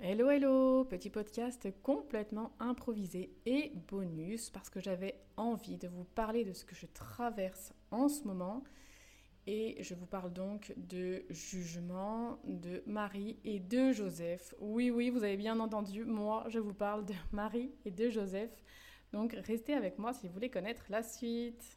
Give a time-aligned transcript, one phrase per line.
[0.00, 6.44] Hello hello, petit podcast complètement improvisé et bonus parce que j'avais envie de vous parler
[6.44, 8.62] de ce que je traverse en ce moment
[9.48, 14.54] et je vous parle donc de jugement de Marie et de Joseph.
[14.60, 18.52] Oui oui, vous avez bien entendu, moi je vous parle de Marie et de Joseph.
[19.12, 21.76] Donc restez avec moi si vous voulez connaître la suite.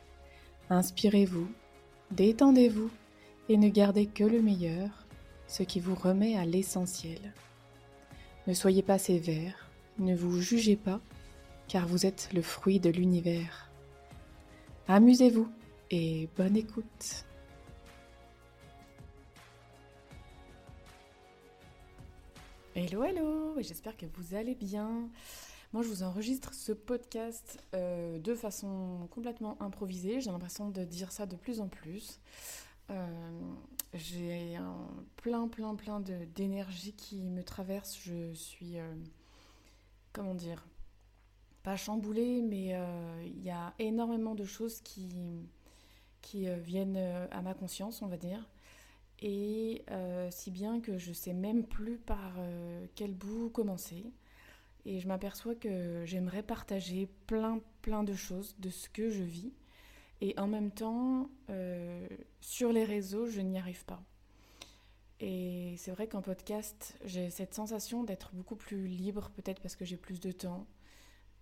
[0.71, 1.51] Inspirez-vous,
[2.11, 2.89] détendez-vous
[3.49, 5.05] et ne gardez que le meilleur,
[5.45, 7.33] ce qui vous remet à l'essentiel.
[8.47, 9.69] Ne soyez pas sévère,
[9.99, 11.01] ne vous jugez pas,
[11.67, 13.69] car vous êtes le fruit de l'univers.
[14.87, 15.51] Amusez-vous
[15.89, 17.25] et bonne écoute.
[22.75, 25.09] Hello, hello, j'espère que vous allez bien.
[25.73, 30.19] Moi, je vous enregistre ce podcast euh, de façon complètement improvisée.
[30.19, 32.19] J'ai l'impression de dire ça de plus en plus.
[32.89, 33.07] Euh,
[33.93, 34.57] j'ai
[35.15, 36.01] plein, plein, plein
[36.35, 37.97] d'énergie qui me traverse.
[38.03, 38.93] Je suis, euh,
[40.11, 40.65] comment dire,
[41.63, 42.75] pas chamboulée, mais
[43.23, 45.07] il y a énormément de choses qui,
[46.21, 46.97] qui viennent
[47.31, 48.49] à ma conscience, on va dire.
[49.21, 49.85] Et
[50.31, 52.33] si bien que je sais même plus par
[52.95, 54.11] quel bout commencer.
[54.85, 59.53] Et je m'aperçois que j'aimerais partager plein, plein de choses de ce que je vis.
[60.21, 62.07] Et en même temps, euh,
[62.39, 64.03] sur les réseaux, je n'y arrive pas.
[65.19, 69.85] Et c'est vrai qu'en podcast, j'ai cette sensation d'être beaucoup plus libre, peut-être parce que
[69.85, 70.67] j'ai plus de temps.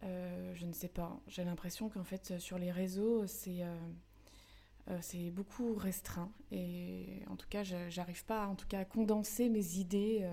[0.03, 1.19] Euh, je ne sais pas.
[1.27, 6.31] J'ai l'impression qu'en fait, sur les réseaux, c'est euh, c'est beaucoup restreint.
[6.51, 10.29] Et en tout cas, j'arrive pas en tout cas, à condenser mes idées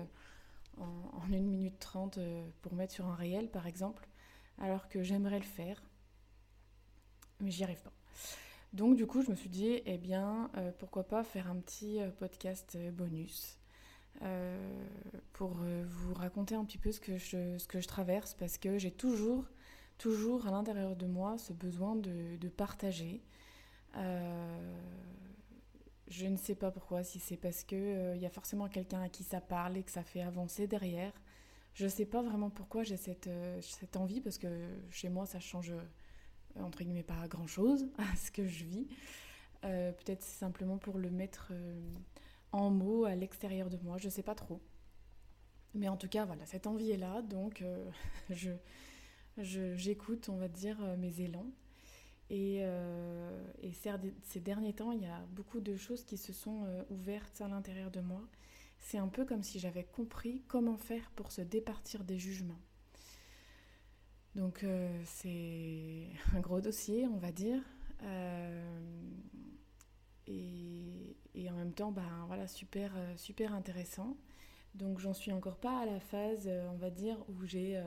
[0.79, 4.07] en, une 1 minute 30 euh, pour mettre sur un réel, par exemple,
[4.59, 5.81] alors que j'aimerais le faire,
[7.39, 7.93] mais j'y arrive pas.
[8.73, 12.01] Donc du coup, je me suis dit, eh bien, euh, pourquoi pas faire un petit
[12.01, 13.59] euh, podcast bonus
[15.33, 18.79] pour vous raconter un petit peu ce que je, ce que je traverse, parce que
[18.79, 19.45] j'ai toujours,
[19.99, 23.21] toujours à l'intérieur de moi ce besoin de, de partager.
[26.09, 29.09] Je ne sais pas pourquoi, si c'est parce euh, il y a forcément quelqu'un à
[29.09, 31.11] qui ça parle et que ça fait avancer derrière.
[31.73, 34.47] Je ne sais pas vraiment pourquoi j'ai cette, euh, cette envie, parce que
[34.89, 38.87] chez moi, ça change, euh, entre guillemets, pas grand-chose à ce que je vis.
[39.61, 41.51] Peut-être simplement pour le mettre
[42.53, 44.61] en mots à l'extérieur de moi, je ne sais pas trop.
[45.73, 47.65] Mais en tout cas, voilà, cette envie est là, donc
[48.29, 48.51] je,
[49.35, 51.47] j'écoute, on va dire, mes élans.
[52.29, 53.31] Et, euh,
[54.23, 57.47] ces, derniers temps, il y a beaucoup de choses qui se sont euh, ouvertes à
[57.47, 58.21] l'intérieur de moi.
[58.79, 62.59] C'est un peu comme si j'avais compris comment faire pour se départir des jugements.
[64.35, 67.61] Donc euh, c'est un gros dossier, on va dire.
[70.27, 71.15] Et,
[71.49, 74.17] en même temps, ben, voilà, super, super intéressant.
[74.75, 77.81] Donc j'en suis encore pas à la phase, on va dire, où j'ai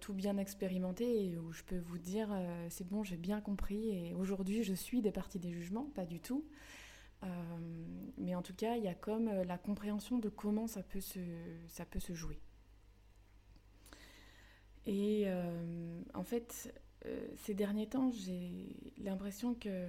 [0.00, 3.90] tout bien expérimenté et où je peux vous dire euh, c'est bon, j'ai bien compris
[3.90, 6.44] et aujourd'hui je suis des parties des jugements, pas du tout.
[7.22, 7.26] Euh,
[8.18, 11.20] mais en tout cas, il y a comme la compréhension de comment ça peut se,
[11.68, 12.38] ça peut se jouer.
[14.86, 15.26] Et
[16.12, 16.78] en fait,
[17.36, 19.88] ces derniers temps, j'ai l'impression que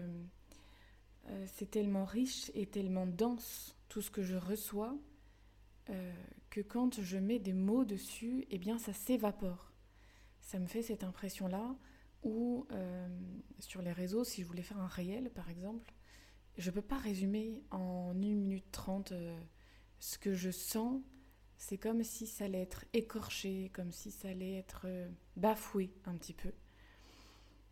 [1.47, 4.95] c'est tellement riche et tellement dense tout ce que je reçois
[6.49, 9.74] que quand je mets des mots dessus, eh bien ça s'évapore
[10.45, 11.75] ça me fait cette impression-là
[12.23, 13.07] où euh,
[13.59, 15.91] sur les réseaux, si je voulais faire un réel par exemple,
[16.57, 19.37] je ne peux pas résumer en 1 minute 30 euh,
[19.99, 21.01] ce que je sens.
[21.57, 26.15] C'est comme si ça allait être écorché, comme si ça allait être euh, bafoué un
[26.15, 26.51] petit peu.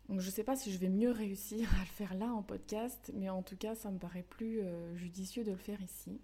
[0.08, 2.42] Donc je ne sais pas si je vais mieux réussir à le faire là en
[2.42, 4.60] podcast, mais en tout cas ça me paraît plus
[4.96, 6.20] judicieux de le faire ici.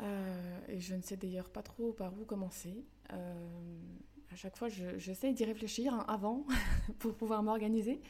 [0.00, 2.86] et je ne sais d'ailleurs pas trop par où commencer
[4.32, 6.46] à chaque fois, j'essaie d'y réfléchir hein, avant
[6.98, 8.00] pour pouvoir m'organiser.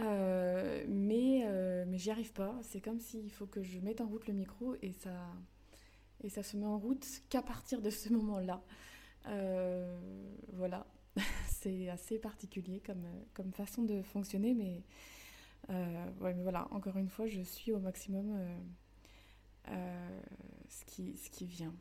[0.00, 2.58] Euh, mais euh, mais j'y arrive pas.
[2.62, 5.28] C'est comme s'il faut que je mette en route le micro et ça,
[6.22, 8.62] et ça se met en route qu'à partir de ce moment-là.
[10.52, 10.86] voilà,
[11.48, 14.82] c'est assez particulier comme, comme façon de fonctionner, mais,
[15.68, 18.36] mais voilà, encore une fois, je suis au maximum
[19.66, 21.74] ce, qui, ce qui vient.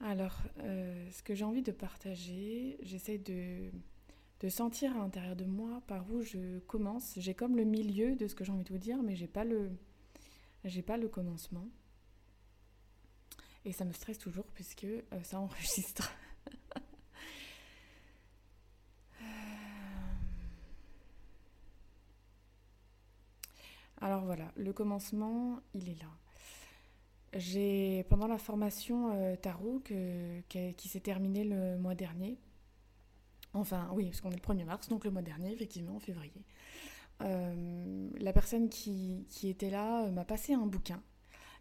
[0.00, 3.70] Alors, euh, ce que j'ai envie de partager, j'essaie de,
[4.48, 7.14] sentir à l'intérieur de moi par où je commence.
[7.16, 9.44] J'ai comme le milieu de ce que j'ai envie de vous dire, mais j'ai pas
[9.44, 9.70] le,
[10.86, 11.68] pas le commencement.
[13.64, 16.12] Et ça me stresse toujours puisque euh, ça enregistre.
[24.00, 26.08] Alors voilà, le commencement, il est là.
[27.34, 29.36] J'ai, pendant la formation euh,
[30.48, 32.38] qui s'est terminée le mois dernier,
[33.52, 36.44] enfin oui, parce qu'on est le 1er mars, donc le mois dernier, effectivement, en février,
[37.22, 41.02] euh, la personne qui, était là euh, m'a passé un bouquin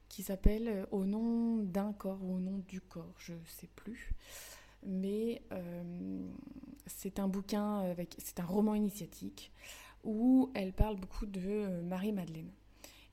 [0.07, 4.13] qui s'appelle Au nom d'un corps ou au nom du corps, je ne sais plus.
[4.85, 5.41] Mais
[6.85, 9.51] c'est un bouquin, avec, c'est un roman initiatique
[10.05, 12.51] où elle parle beaucoup de Marie-Madeleine.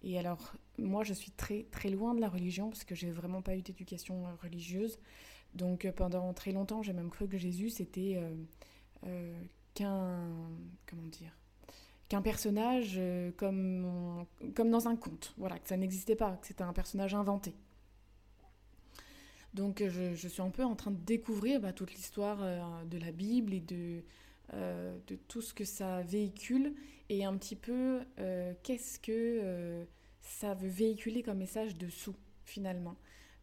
[0.04, 3.40] Et alors, moi, je suis très, très loin de la religion parce que j'ai vraiment
[3.40, 4.98] pas eu d'éducation euh, religieuse.
[5.54, 8.22] Donc, euh, pendant très longtemps, j'ai même cru que Jésus, c'était
[9.06, 9.42] euh,
[9.72, 10.28] qu'un.
[10.86, 11.32] Comment dire
[12.10, 13.00] Qu'un personnage
[13.38, 15.32] comme, comme dans un conte.
[15.38, 17.54] Voilà, que ça n'existait pas, que c'était un personnage inventé.
[19.54, 23.54] Donc, je, suis un peu en train de découvrir bah, toute l'histoire de la Bible
[23.54, 24.02] et de
[25.28, 26.74] tout ce que ça véhicule
[27.08, 28.00] et un petit peu
[28.62, 29.86] qu'est-ce que
[30.20, 32.96] ça veut véhiculer comme message dessous, finalement.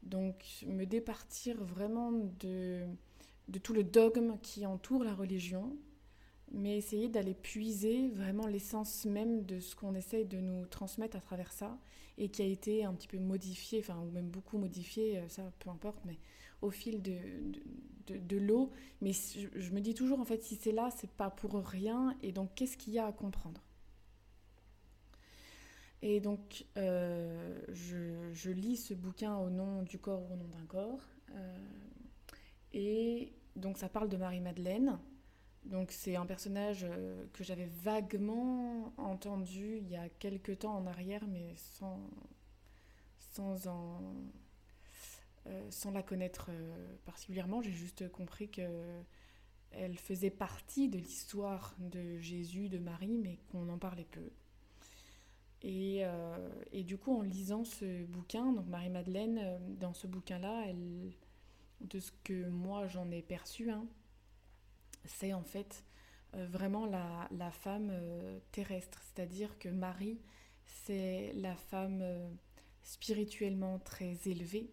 [0.03, 2.85] Donc, me départir vraiment de,
[3.47, 5.77] de tout le dogme qui entoure la religion,
[6.51, 11.21] mais essayer d'aller puiser vraiment l'essence même de ce qu'on essaye de nous transmettre à
[11.21, 11.77] travers ça,
[12.17, 15.43] et qui a été un petit peu modifié, enfin, ou même beaucoup modifié, euh, ça
[15.59, 16.17] peu importe, mais
[16.61, 17.17] au fil de,
[18.07, 18.71] de, l'eau.
[19.01, 22.15] Mais je, je, me dis toujours, en fait, si c'est là, c'est pas pour rien,
[22.21, 23.61] et donc qu'est-ce qu'il y a à comprendre?
[26.01, 30.65] Et donc, euh, je, lis ce bouquin au nom du corps ou au nom d'un
[30.65, 31.01] corps.
[31.35, 31.57] Euh,
[32.73, 34.97] et donc, ça parle de Marie-Madeleine.
[35.65, 40.87] Donc, c'est un personnage euh, que j'avais vaguement entendu il y a quelques temps en
[40.87, 41.99] arrière, mais sans,
[43.19, 43.99] sans, en,
[45.69, 46.49] sans la connaître
[47.05, 47.61] particulièrement.
[47.61, 53.77] J'ai juste compris qu'elle faisait partie de l'histoire de Jésus, de Marie, mais qu'on en
[53.77, 54.29] parlait peu.
[55.63, 61.11] Euh, et, du coup, en lisant ce bouquin, Marie-Madeleine, euh, dans ce bouquin-là, elle,
[61.81, 63.85] de ce que moi j'en ai perçu, hein,
[65.05, 65.83] c'est en fait
[66.35, 67.91] euh, vraiment la femme
[68.51, 69.01] terrestre.
[69.03, 70.19] C'est-à-dire que Marie,
[70.65, 72.03] c'est la femme
[72.83, 74.71] spirituellement très élevée,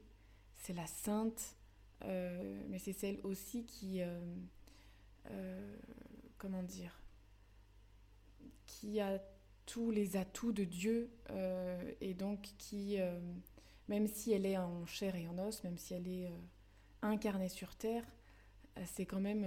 [0.58, 1.56] c'est la sainte,
[2.02, 4.00] mais c'est celle aussi qui,
[6.38, 7.00] comment dire,
[8.66, 9.18] qui a
[9.68, 13.20] tous les atouts de Dieu euh, et donc qui, euh,
[13.88, 16.38] même si elle est en chair et en os, même si elle est euh,
[17.02, 18.04] incarnée sur Terre,
[18.86, 19.44] c'est quand même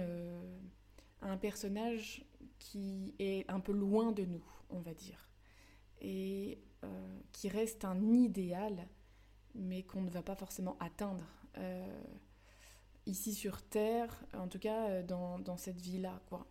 [1.22, 2.22] un personnage
[2.58, 5.30] qui est un peu loin de nous, on va dire,
[6.02, 6.58] et
[7.32, 8.86] qui reste un idéal,
[9.54, 11.24] mais qu'on ne va pas forcément atteindre
[13.06, 16.46] ici sur Terre, en tout cas dans, dans cette vie-là, quoi.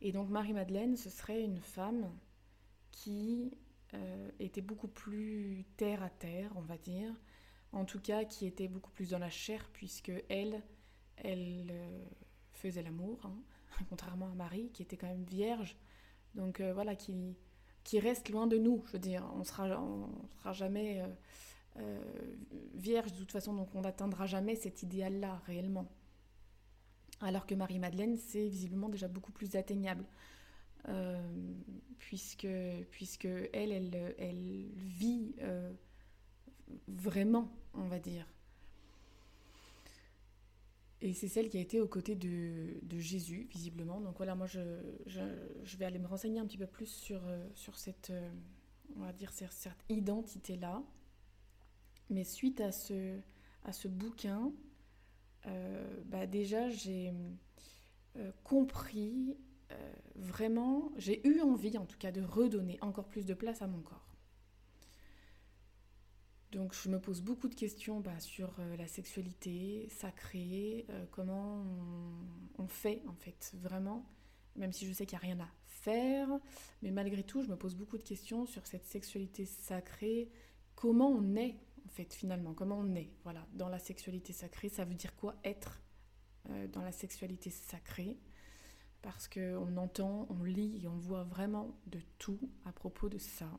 [0.00, 2.10] Et donc Marie-Madeleine, ce serait une femme
[2.90, 3.52] qui
[3.94, 7.12] euh, était beaucoup plus terre à terre, on va dire.
[7.72, 10.62] En tout cas, qui était beaucoup plus dans la chair, puisque elle,
[11.16, 12.04] elle euh,
[12.52, 13.36] faisait l'amour, hein,
[13.90, 15.76] contrairement à Marie, qui était quand même vierge.
[16.34, 17.36] Donc euh, voilà, qui,
[17.90, 19.24] qui reste loin de nous, je veux dire.
[19.36, 21.02] On sera, on sera jamais
[22.74, 25.86] vierge de toute façon, donc on n'atteindra jamais cet idéal-là réellement
[27.20, 30.04] alors que Marie-Madeleine, c'est visiblement déjà beaucoup plus atteignable,
[30.88, 31.20] euh,
[31.98, 32.48] puisque,
[32.90, 35.70] puisque elle, elle, elle vit euh,
[36.88, 38.26] vraiment, on va dire.
[41.02, 44.00] Et c'est celle qui a été aux côtés de, Jésus, visiblement.
[44.00, 44.60] Donc voilà, moi, je,
[45.76, 48.12] vais aller me renseigner un petit peu plus sur, euh, sur cette,
[48.96, 50.82] on va dire, cette identité-là.
[52.10, 53.18] Mais suite à ce,
[53.64, 54.52] à ce bouquin,
[55.46, 57.14] euh, bah déjà j'ai
[58.16, 59.36] euh, compris
[59.70, 63.66] euh, vraiment, j'ai eu envie en tout cas de redonner encore plus de place à
[63.66, 64.09] mon corps.
[66.52, 71.64] Donc je me pose beaucoup de questions bah, sur la sexualité sacrée, comment
[72.58, 74.04] on, fait en fait vraiment,
[74.56, 76.28] même si je sais qu'il n'y a rien à faire,
[76.82, 80.28] mais malgré tout je me pose beaucoup de questions sur cette sexualité sacrée,
[80.80, 84.70] comment on est, en fait, finalement, comment on est, voilà, dans la sexualité sacrée.
[84.70, 85.82] Ça veut dire quoi être
[86.48, 88.18] euh, dans la sexualité sacrée?
[89.02, 93.50] Parce qu'on entend, on lit et on voit vraiment de tout à propos de ça.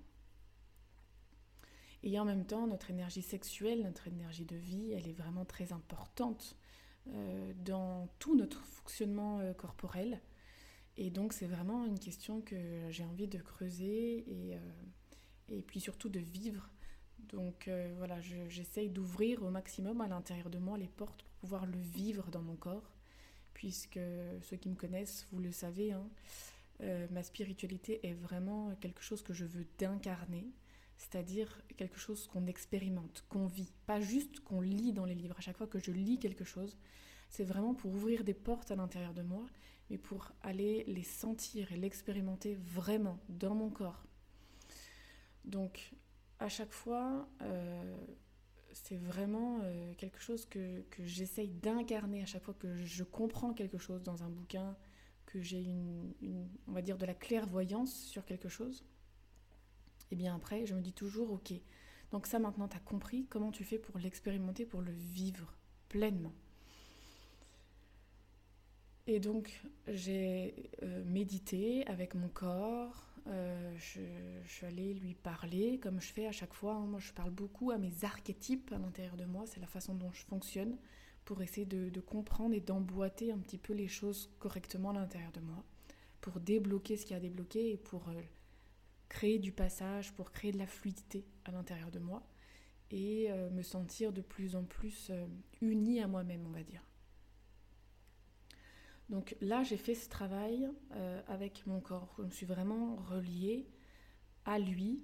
[2.04, 5.72] Et en même temps, notre énergie sexuelle, notre énergie de vie, elle est vraiment très
[5.72, 6.58] importante
[7.08, 10.22] euh, dans tout notre fonctionnement euh, corporel.
[10.98, 12.56] Et donc c'est vraiment une question que
[12.90, 14.60] j'ai envie de creuser et, euh,
[15.50, 16.70] et puis surtout de vivre.
[17.20, 21.78] Donc voilà, j'essaye d'ouvrir au maximum à l'intérieur de moi les portes pour pouvoir le
[21.78, 22.92] vivre dans mon corps,
[23.54, 24.00] puisque
[24.42, 26.06] ceux qui me connaissent, vous le savez, hein,
[27.12, 30.52] ma spiritualité est vraiment quelque chose que je veux d'incarner
[31.02, 35.36] c'est-à-dire quelque chose qu'on expérimente, qu'on vit, pas juste qu'on lit dans les livres.
[35.36, 36.78] À chaque fois que je lis quelque chose,
[37.28, 39.48] c'est vraiment pour ouvrir des portes à l'intérieur de moi,
[39.90, 44.06] mais pour aller les sentir et l'expérimenter vraiment dans mon corps.
[45.44, 45.92] Donc,
[46.38, 47.98] à chaque fois, euh,
[48.72, 53.80] c'est vraiment euh, quelque chose que, j'essaye d'incarner à chaque fois que je comprends quelque
[53.80, 54.78] chose dans un bouquin,
[55.26, 56.14] que j'ai une,
[56.68, 58.86] on va dire, de la clairvoyance sur quelque chose
[60.12, 61.54] et bien après, je me dis toujours, ok,
[62.12, 65.54] donc ça maintenant, tu as compris comment tu fais pour l'expérimenter, pour le vivre
[65.90, 66.34] pleinement?
[69.08, 74.02] Et donc, j'ai euh, médité avec mon corps, euh, je,
[74.48, 76.76] suis allée lui parler, comme je fais à chaque fois.
[76.76, 76.86] Hein.
[76.86, 80.12] Moi, je parle beaucoup à mes archétypes à l'intérieur de moi, c'est la façon dont
[80.12, 80.78] je fonctionne
[81.26, 85.32] pour essayer de, de comprendre et d'emboîter un petit peu les choses correctement à l'intérieur
[85.32, 85.64] de moi,
[86.20, 88.22] pour débloquer ce qui a débloqué et pour euh,
[89.12, 92.24] créer du passage, pour créer de la fluidité à l'intérieur de moi
[92.92, 95.28] et euh, me sentir de plus en plus euh,
[95.60, 96.82] unie à moi-même, on va dire.
[99.10, 102.16] Donc là, j'ai fait ce travail euh, avec mon corps.
[102.20, 103.68] Je me suis vraiment reliée
[104.46, 105.04] à lui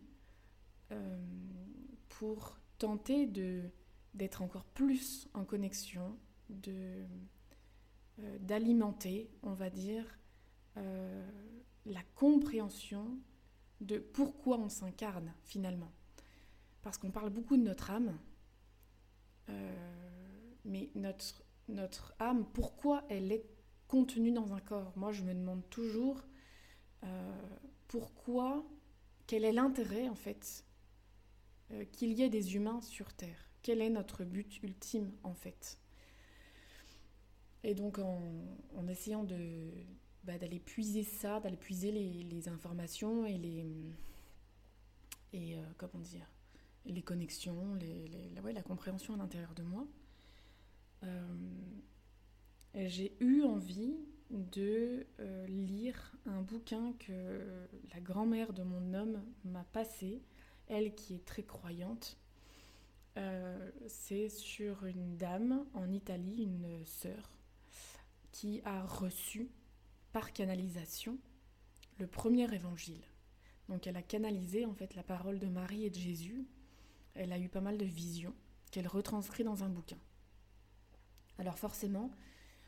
[2.07, 3.69] pour tenter de
[4.13, 6.17] d'être encore plus en connexion,
[6.49, 7.03] de
[8.39, 10.17] d'alimenter, on va dire,
[10.75, 13.19] la compréhension
[13.81, 15.91] de pourquoi on s'incarne finalement.
[16.81, 18.17] Parce qu'on parle beaucoup de notre âme,
[19.49, 19.75] euh,
[20.65, 23.45] mais notre, âme, pourquoi elle est
[23.87, 24.93] contenue dans un corps?
[24.95, 26.23] Moi, je me demande toujours
[27.03, 27.57] euh,
[27.87, 28.65] pourquoi,
[29.27, 30.65] quel est l'intérêt en fait
[31.71, 33.51] euh, qu'il y ait des humains sur Terre?
[33.61, 35.79] Quel est notre but ultime en fait?
[37.63, 39.71] Et donc en essayant de,
[40.27, 43.65] bah, d'aller puiser ça, d'aller puiser les, informations et les
[45.31, 46.29] et euh, comment dire
[46.85, 47.77] les connexions,
[48.43, 49.85] la, compréhension à l'intérieur de moi.
[51.03, 51.35] Euh,
[52.75, 53.97] j'ai eu envie
[54.29, 60.21] de euh, lire un bouquin que la grand-mère de mon homme m'a passé,
[60.67, 62.17] elle qui est très croyante.
[63.87, 67.31] c'est sur une dame en Italie, une sœur,
[68.31, 69.49] qui a reçu
[70.17, 71.19] par canalisation
[71.99, 73.03] le premier évangile.
[73.69, 76.47] Donc elle a canalisé en fait la parole de Marie et de Jésus.
[77.13, 78.33] Elle a eu pas mal de visions
[78.71, 79.99] qu'elle retranscrit dans un bouquin.
[81.37, 82.09] Alors forcément,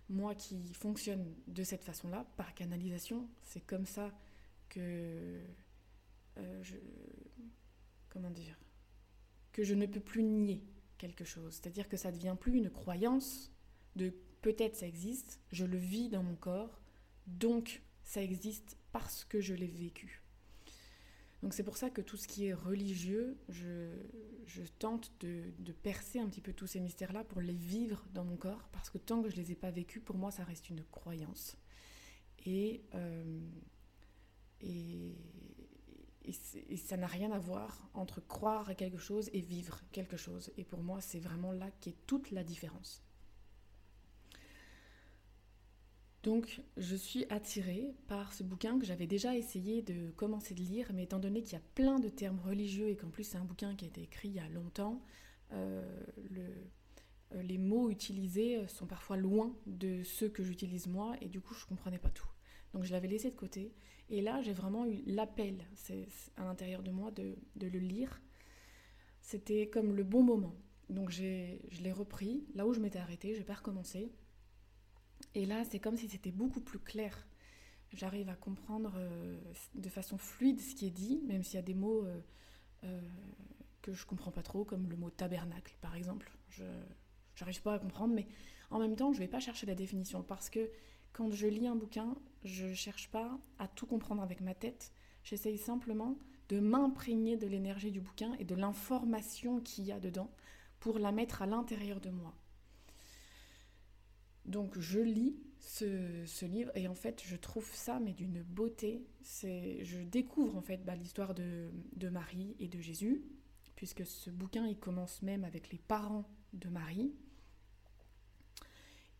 [0.09, 4.11] moi qui fonctionne de cette façon-là, par canalisation, c'est comme ça
[4.69, 5.41] que
[6.37, 6.75] euh, je
[8.09, 8.59] comment dire
[9.53, 10.63] que je ne peux plus nier
[10.99, 11.53] quelque chose.
[11.53, 13.51] C'est-à-dire que ça devient plus une croyance
[13.95, 14.13] de
[14.43, 16.79] peut-être ça existe, je le vis dans mon corps,
[17.37, 20.21] donc, ça existe parce que je l'ai vécu.
[21.41, 23.87] Donc c'est pour ça que tout ce qui est religieux, je,
[24.77, 28.67] tente de, percer un petit peu tous ces mystères-là pour les vivre dans mon corps,
[28.73, 30.83] parce que tant que je ne les ai pas vécus, pour moi, ça reste une
[30.83, 31.57] croyance.
[32.45, 33.39] Et, euh,
[34.61, 35.15] et,
[36.77, 40.51] ça n'a rien à voir entre croire à quelque chose et vivre quelque chose.
[40.57, 43.01] Et pour moi, c'est vraiment là qu'est toute la différence.
[46.29, 50.91] Donc je suis attirée par ce bouquin que j'avais déjà essayé de commencer de lire,
[50.93, 53.45] mais étant donné qu'il y a plein de termes religieux et qu'en plus c'est un
[53.45, 55.01] bouquin qui a été écrit il y a longtemps,
[55.53, 55.81] euh,
[56.37, 61.55] euh, les mots utilisés sont parfois loin de ceux que j'utilise moi et du coup
[61.55, 62.29] je ne comprenais pas tout.
[62.73, 63.73] Donc je l'avais laissé de côté
[64.11, 65.65] et là j'ai vraiment eu l'appel
[66.37, 68.21] à l'intérieur de moi de, de le lire.
[69.19, 70.53] C'était comme le bon moment.
[70.91, 71.23] Donc je
[71.81, 74.11] l'ai repris là où je m'étais arrêtée, je n'ai pas recommencé.
[75.35, 77.27] Et là, c'est comme si c'était beaucoup plus clair.
[77.93, 79.39] J'arrive à comprendre euh,
[79.75, 82.19] de façon fluide ce qui est dit, même s'il y a des mots euh,
[82.83, 83.01] euh,
[83.81, 86.31] que je comprends pas trop, comme le mot tabernacle, par exemple.
[86.49, 86.63] Je
[87.39, 88.27] n'arrive pas à comprendre, mais
[88.69, 90.69] en même temps, je ne vais pas chercher la définition parce que
[91.13, 94.91] quand je lis un bouquin, je ne cherche pas à tout comprendre avec ma tête.
[95.23, 96.17] J'essaye simplement
[96.49, 100.31] de m'imprégner de l'énergie du bouquin et de l'information qu'il y a dedans
[100.79, 102.35] pour la mettre à l'intérieur de moi.
[104.49, 109.05] Donc je lis ce, livre et en fait je trouve ça mais d'une beauté.
[109.21, 111.69] Je découvre en fait bah, l'histoire de,
[112.11, 113.21] Marie et de Jésus,
[113.75, 117.13] puisque ce bouquin il commence même avec les parents de Marie.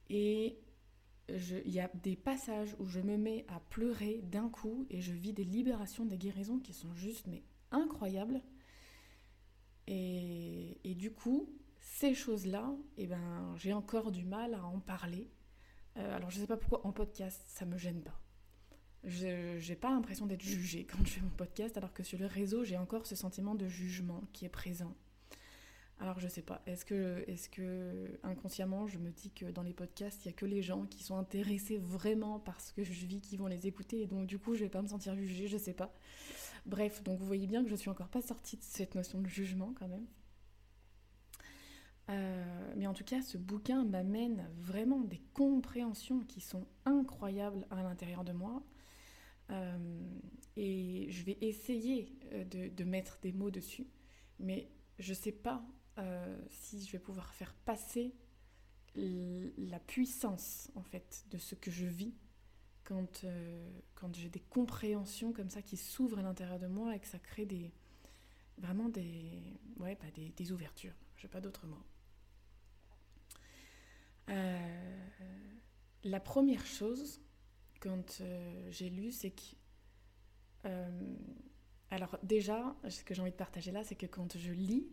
[0.10, 0.58] Et
[1.30, 5.14] il y a des passages où je me mets à pleurer d'un coup et je
[5.14, 8.42] vis des libérations, des guérisons qui sont juste mais incroyables.
[9.86, 15.30] Et du coup, ces choses-là, eh ben, j'ai encore du mal à en parler.
[15.98, 18.20] Euh, alors je ne sais pas pourquoi en podcast, ça me gêne pas.
[19.04, 22.26] Je n'ai pas l'impression d'être jugée quand je fais mon podcast, alors que sur le
[22.26, 24.94] réseau, j'ai encore ce sentiment de jugement qui est présent.
[26.02, 29.74] Alors je sais pas, est-ce que, est que inconsciemment je me dis que dans les
[29.74, 33.06] podcasts, il n'y a que les gens qui sont intéressés vraiment par ce que je
[33.06, 35.48] vis qui vont les écouter et donc du coup je vais pas me sentir jugée,
[35.48, 35.94] je sais pas.
[36.66, 39.28] Bref, donc vous voyez bien que je suis encore pas sortie de cette notion de
[39.28, 40.06] jugement quand même.
[42.10, 47.84] Euh, mais en tout cas, ce bouquin m'amène vraiment des compréhensions qui sont incroyables à
[47.84, 48.64] l'intérieur de moi.
[49.52, 49.78] Euh,
[50.56, 53.88] et je vais essayer euh, de, mettre des mots dessus,
[54.40, 55.64] mais je ne sais pas
[56.50, 58.16] si je vais pouvoir faire passer
[58.96, 62.16] la puissance en fait de ce que je vis
[62.86, 63.26] quand,
[63.96, 67.20] quand j'ai des compréhensions comme ça qui s'ouvrent à l'intérieur de moi et que ça
[67.20, 67.74] crée des
[68.60, 70.96] vraiment des ouais bah des, des ouvertures.
[71.18, 71.84] Je n'ai pas d'autres mots.
[74.30, 74.58] Euh,
[76.04, 77.22] la première chose,
[77.80, 79.56] quand euh, j'ai lu, c'est que...
[80.66, 81.16] Euh,
[81.92, 84.88] alors déjà, ce que j'ai envie de partager là, c'est que quand je lis,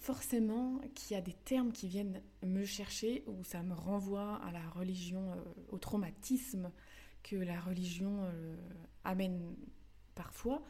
[0.00, 4.52] forcément qu'il y a des termes qui viennent me chercher ou ça me renvoie à
[4.52, 5.32] la religion,
[5.70, 6.70] au traumatisme
[7.22, 8.28] que la religion
[9.04, 9.56] amène
[10.14, 10.62] parfois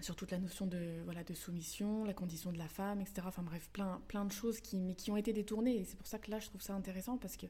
[0.00, 3.22] sur toute la notion de, voilà, de soumission, la condition de la femme, etc.
[3.26, 5.76] Enfin bref, plein, plein de choses qui, mais qui ont été détournées.
[5.76, 7.46] Et c'est pour ça que là, je trouve ça intéressant parce que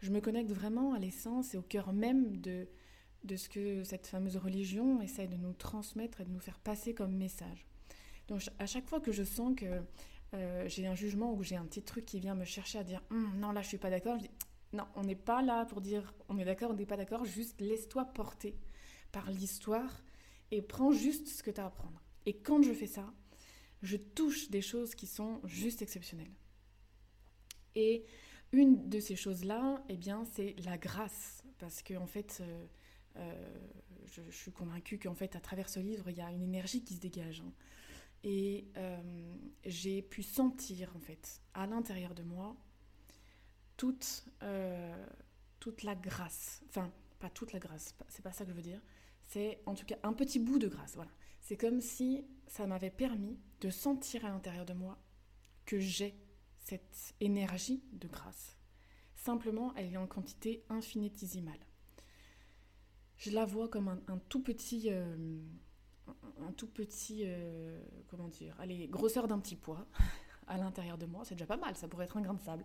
[0.00, 2.68] je me connecte vraiment à l'essence et au cœur même de,
[3.24, 6.94] de ce que cette fameuse religion essaie de nous transmettre et de nous faire passer
[6.94, 7.66] comme message.
[8.28, 9.80] Donc à chaque fois que je sens que
[10.34, 13.02] euh, j'ai un jugement ou j'ai un petit truc qui vient me chercher à dire
[13.10, 14.30] hum, non là je suis pas d'accord, je dis
[14.74, 17.58] non on n'est pas là pour dire on est d'accord, on n'est pas d'accord, juste
[17.60, 18.54] laisse-toi porter
[19.10, 19.90] par l'histoire
[20.50, 22.02] et prends juste ce que tu as à prendre.
[22.26, 23.12] Et quand je fais ça,
[23.82, 26.32] je touche des choses qui sont juste exceptionnelles.
[27.74, 28.04] Et
[28.52, 31.44] une de ces choses-là, eh bien, c'est la grâce.
[31.58, 32.66] Parce que, en fait, euh,
[33.16, 33.58] euh,
[34.06, 36.94] je, suis convaincue qu'en fait, à travers ce livre, il y a une énergie qui
[36.94, 37.40] se dégage.
[37.40, 37.52] Hein.
[38.24, 42.56] Et euh, j'ai pu sentir, en fait, à l'intérieur de moi,
[43.76, 44.24] toute,
[45.60, 46.62] toute la grâce.
[46.68, 48.80] Enfin, pas toute la grâce, c'est pas ça que je veux dire
[49.28, 50.94] c'est en tout cas un petit bout de grâce.
[50.94, 51.10] Voilà.
[51.40, 54.98] C'est comme si ça m'avait permis de sentir à l'intérieur de moi
[55.64, 56.18] que j'ai
[56.60, 58.56] cette énergie de grâce.
[59.14, 61.58] Simplement, elle est en quantité infinitésimale.
[63.16, 65.40] Je la vois comme un, tout petit, euh,
[66.40, 69.86] un tout petit, euh, comment dire, allez, grosseur d'un petit pois
[70.46, 71.24] à l'intérieur de moi.
[71.24, 72.64] C'est déjà pas mal, ça pourrait être un grain de sable,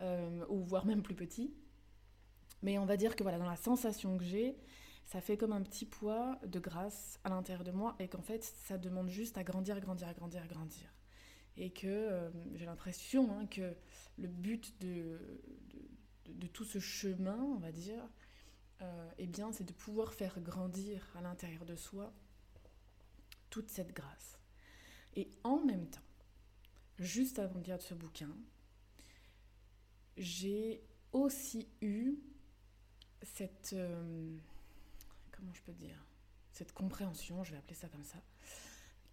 [0.00, 1.52] euh, ou voire même plus petit.
[2.62, 4.56] Mais on va dire que voilà, dans la sensation que j'ai,
[5.12, 8.42] ça fait comme un petit poids de grâce à l'intérieur de moi et qu'en fait
[8.42, 10.90] ça demande juste à grandir, grandir, grandir, grandir.
[11.58, 13.74] Et que euh, j'ai l'impression hein, que
[14.16, 15.20] le but de,
[16.30, 18.02] de, tout ce chemin, on va dire,
[18.80, 22.10] euh, eh bien c'est de pouvoir faire grandir à l'intérieur de soi
[23.50, 24.38] toute cette grâce.
[25.14, 26.00] Et en même temps,
[26.98, 28.34] juste avant de lire ce bouquin,
[30.16, 32.16] j'ai aussi eu
[33.22, 33.74] cette...
[33.74, 34.38] Euh,
[35.42, 36.06] comment je peux dire,
[36.52, 38.22] cette compréhension, je vais appeler ça comme ça,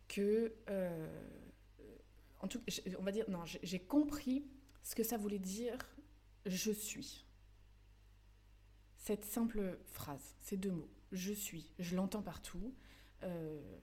[0.08, 1.30] que, euh,
[2.40, 2.62] en tout,
[3.00, 4.46] on va dire, non, j'ai compris
[4.84, 5.78] ce que ça voulait dire
[6.46, 7.26] je suis.
[8.98, 12.76] Cette simple phrase, ces deux mots, je suis, je l'entends partout.
[13.24, 13.80] Euh,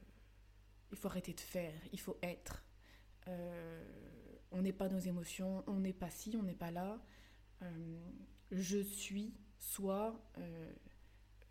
[0.93, 2.65] il faut arrêter de faire, il faut être.
[3.27, 3.85] Euh,
[4.53, 7.03] on n'est pas nos émotions, on n'est pas ci, on n'est pas là.
[8.53, 10.23] je suis, soit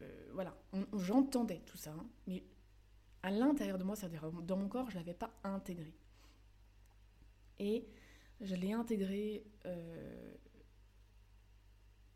[0.02, 0.56] euh, voilà,
[0.94, 2.44] j'entendais tout ça, hein, mais
[3.24, 5.94] à l'intérieur de moi, c'est-à-dire dans mon corps, je ne l'avais pas intégré.
[7.60, 7.88] Et
[8.42, 10.34] je l'ai intégré, euh,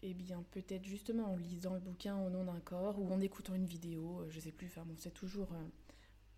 [0.02, 3.56] eh bien, peut-être justement en lisant le bouquin au nom d'un corps ou en écoutant
[3.56, 5.50] une vidéo, euh, je ne sais plus, enfin bon, c'est toujours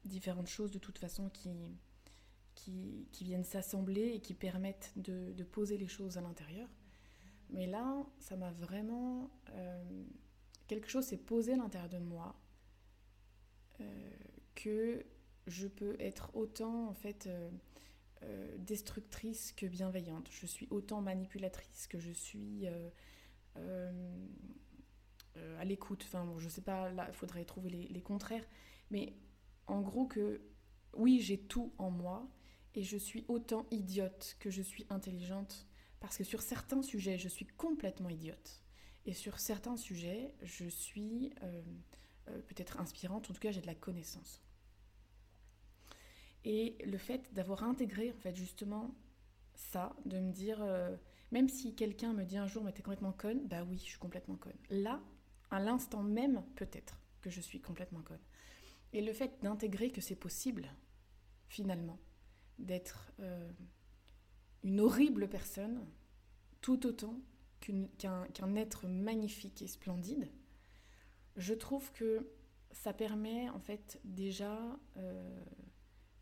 [0.05, 1.49] différentes choses de toute façon qui,
[3.21, 6.69] viennent s'assembler et qui permettent de, poser les choses à l'intérieur.
[7.49, 9.29] Mais là, ça m'a vraiment
[10.71, 12.33] quelque chose s'est posé à l'intérieur de moi
[14.55, 15.05] que
[15.47, 17.27] je peux être autant en fait
[18.59, 20.29] destructrice que bienveillante.
[20.31, 22.67] Je suis autant manipulatrice que je suis
[23.55, 23.91] à
[25.65, 26.03] l'écoute.
[26.05, 28.45] Enfin, bon, je sais pas, là, il faudrait trouver les, contraires.
[28.91, 29.13] Mais
[29.67, 30.41] en gros que
[30.93, 32.29] oui, j'ai tout en moi
[32.75, 35.67] et je suis autant idiote que je suis intelligente.
[35.99, 38.61] Parce que sur certains sujets, je suis complètement idiote.
[39.05, 41.61] Et sur certains sujets, je suis euh,
[42.29, 44.41] euh, peut-être inspirante, en tout cas j'ai de la connaissance.
[46.43, 48.95] Et le fait d'avoir intégré en fait justement
[49.55, 50.95] ça, de me dire, euh,
[51.31, 53.99] même si quelqu'un me dit un jour mais t'es complètement conne, bah oui, je suis
[53.99, 54.57] complètement conne.
[54.69, 55.01] Là,
[55.49, 58.21] à l'instant même, peut-être que je suis complètement conne.
[58.93, 60.71] Et le fait d'intégrer que c'est possible,
[61.47, 61.99] finalement,
[62.59, 63.11] d'être
[64.63, 65.85] une horrible personne,
[66.61, 67.19] tout autant
[67.61, 70.29] qu'un être magnifique et splendide,
[71.37, 72.27] je trouve que
[72.71, 74.57] ça permet en fait déjà
[74.97, 75.43] euh,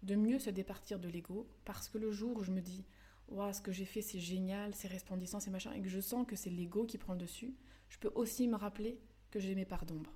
[0.03, 2.85] de mieux se départir de l'ego, parce que le jour où je me dis
[3.29, 6.25] Waouh, ce que j'ai fait c'est génial, c'est resplendissant, c'est machin, et que je sens
[6.25, 7.53] que c'est l'ego qui prend le dessus,
[7.89, 8.99] je peux aussi me rappeler
[9.31, 10.13] que j'ai mes parts d'ombre.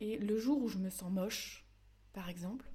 [0.00, 1.64] Et le jour où je me sens moche,
[2.12, 2.70] par exemple,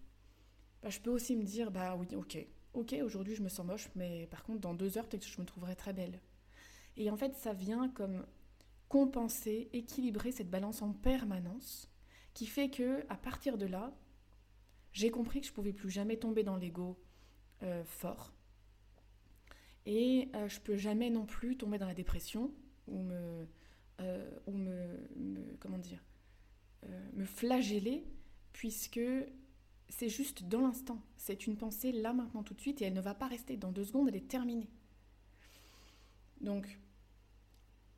[0.81, 3.89] bah, je peux aussi me dire Bah oui, ok, ok, aujourd'hui je me sens moche,
[3.95, 6.19] mais par contre dans deux heures peut-être que je me trouverai très belle.
[6.99, 8.25] Et en fait, ça vient comme
[8.89, 11.89] compenser, équilibrer cette balance en permanence,
[12.33, 13.97] qui fait que à partir de là,
[14.91, 16.99] j'ai compris que je pouvais plus jamais tomber dans l'ego
[17.63, 18.33] euh, fort,
[19.85, 22.51] et euh, je peux jamais non plus tomber dans la dépression
[22.87, 23.47] ou me,
[24.01, 26.03] euh, ou me, comment dire,
[27.13, 28.05] me flageller,
[28.51, 28.99] puisque
[29.89, 31.01] c'est juste dans l'instant.
[31.17, 33.57] C'est une pensée là maintenant tout de suite et elle ne va pas rester.
[33.57, 34.69] Dans deux secondes, elle est terminée.
[36.41, 36.79] Donc,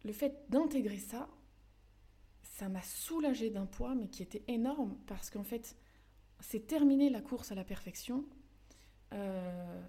[0.04, 1.30] le fait d'intégrer ça,
[2.42, 5.76] ça m'a soulagé d'un poids, mais qui était énorme, parce qu'en fait,
[6.40, 8.26] c'est terminé la course à la perfection.
[9.14, 9.82] Euh,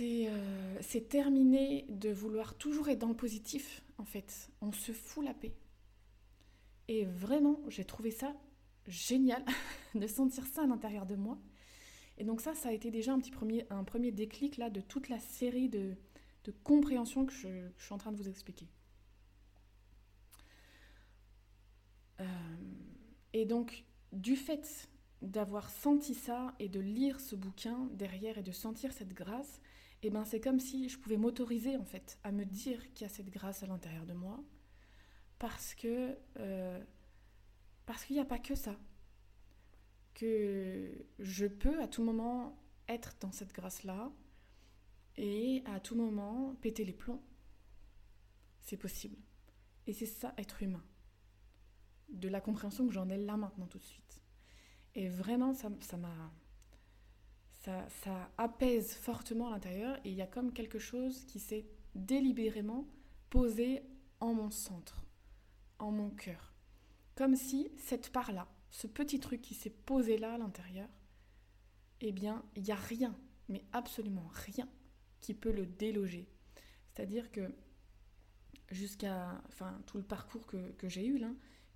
[0.00, 4.50] euh, c'est terminé de vouloir toujours être dans le positif, en fait.
[4.60, 5.54] On se fout la paix.
[6.88, 8.34] Et vraiment, j'ai trouvé ça
[8.86, 9.44] génial
[9.94, 11.38] de sentir ça à l'intérieur de moi.
[12.18, 15.08] Et donc ça, ça a été déjà un petit premier, un déclic là de toute
[15.08, 15.96] la série de,
[16.44, 18.66] de compréhension que je, suis en train de vous expliquer.
[22.20, 22.24] Euh,
[23.32, 24.88] et donc, du fait
[25.22, 29.60] d'avoir senti ça et de lire ce bouquin derrière et de sentir cette grâce,
[30.02, 33.10] eh ben c'est comme si je pouvais m'autoriser en fait à me dire qu'il y
[33.10, 34.42] a cette grâce à l'intérieur de moi,
[35.38, 36.82] parce que euh,
[37.84, 38.76] parce qu'il n'y a pas que ça,
[40.14, 44.10] que je peux à tout moment être dans cette grâce là,
[45.20, 47.22] et à tout moment péter les plombs.
[48.62, 49.18] C'est possible.
[49.86, 50.82] Et c'est ça, être humain.
[52.08, 54.22] De la compréhension que j'en ai là maintenant tout de suite.
[54.94, 56.32] Et vraiment, ça, ça m'a.
[57.60, 61.66] Ça, ça, apaise fortement à l'intérieur et il y a comme quelque chose qui s'est
[61.94, 62.88] délibérément
[63.28, 63.82] posé
[64.20, 65.04] en mon centre,
[65.78, 66.54] en mon cœur.
[67.14, 70.88] Comme si cette part-là, ce petit truc qui s'est posé là à l'intérieur,
[72.00, 73.14] eh bien, il n'y a rien,
[73.50, 74.66] mais absolument rien
[75.20, 76.26] qui peut le déloger.
[76.92, 77.52] C'est-à-dire que
[78.70, 81.30] jusqu'à enfin, tout le parcours que, que j'ai eu là,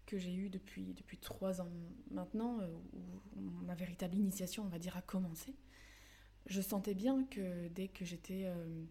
[0.07, 1.71] que j'ai eu depuis, depuis trois ans
[2.11, 2.69] maintenant, euh,
[3.37, 5.55] où ma véritable initiation, on va dire, a commencé,
[6.47, 8.85] je sentais bien que dès que j'étais euh,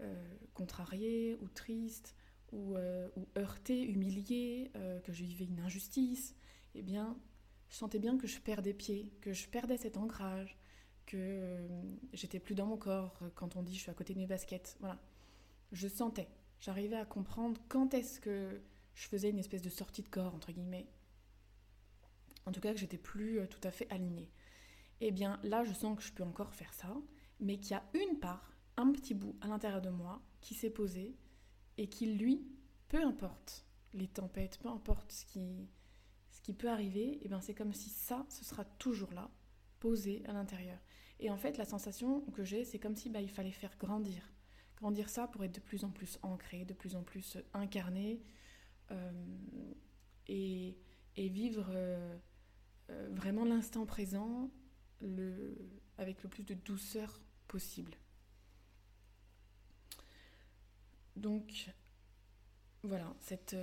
[0.00, 2.14] euh, contrariée ou triste
[2.52, 2.76] ou,
[3.16, 4.70] ou heurtée, humiliée,
[5.02, 6.36] que je vivais une injustice,
[6.76, 7.18] eh bien,
[7.68, 10.56] je sentais bien que je perdais pied, que je perdais cet ancrage,
[11.06, 11.68] que euh,
[12.12, 14.76] j'étais plus dans mon corps quand on dit je suis à côté de mes baskets.
[14.80, 14.98] Voilà.
[15.72, 16.28] Je sentais,
[16.60, 18.60] j'arrivais à comprendre quand est-ce que
[18.94, 20.86] je faisais une espèce de sortie de corps, entre guillemets.
[22.46, 24.30] En tout cas, que j'étais plus euh, tout à fait alignée.
[25.00, 26.96] Eh bien, là, je sens que je peux encore faire ça,
[27.40, 30.70] mais qu'il y a une part, un petit bout à l'intérieur de moi qui s'est
[30.70, 31.14] posé
[31.76, 32.46] et qui, lui,
[32.88, 35.68] peu importe les tempêtes, peu importe ce qui,
[36.30, 39.30] ce qui peut arriver, eh bien, c'est comme si ça, ce sera toujours là,
[39.80, 40.78] posé à l'intérieur.
[41.18, 44.30] Et en fait, la sensation que j'ai, c'est comme si bah, il fallait faire grandir.
[44.76, 48.22] Grandir ça pour être de plus en plus ancré, de plus en plus incarné
[48.90, 49.12] euh,
[50.28, 50.76] et,
[51.16, 52.16] vivre euh,
[52.90, 54.50] euh, vraiment l'instant présent
[55.00, 55.56] le,
[55.96, 57.96] avec le plus de douceur possible.
[61.16, 61.70] Donc,
[62.86, 63.56] voilà, cette,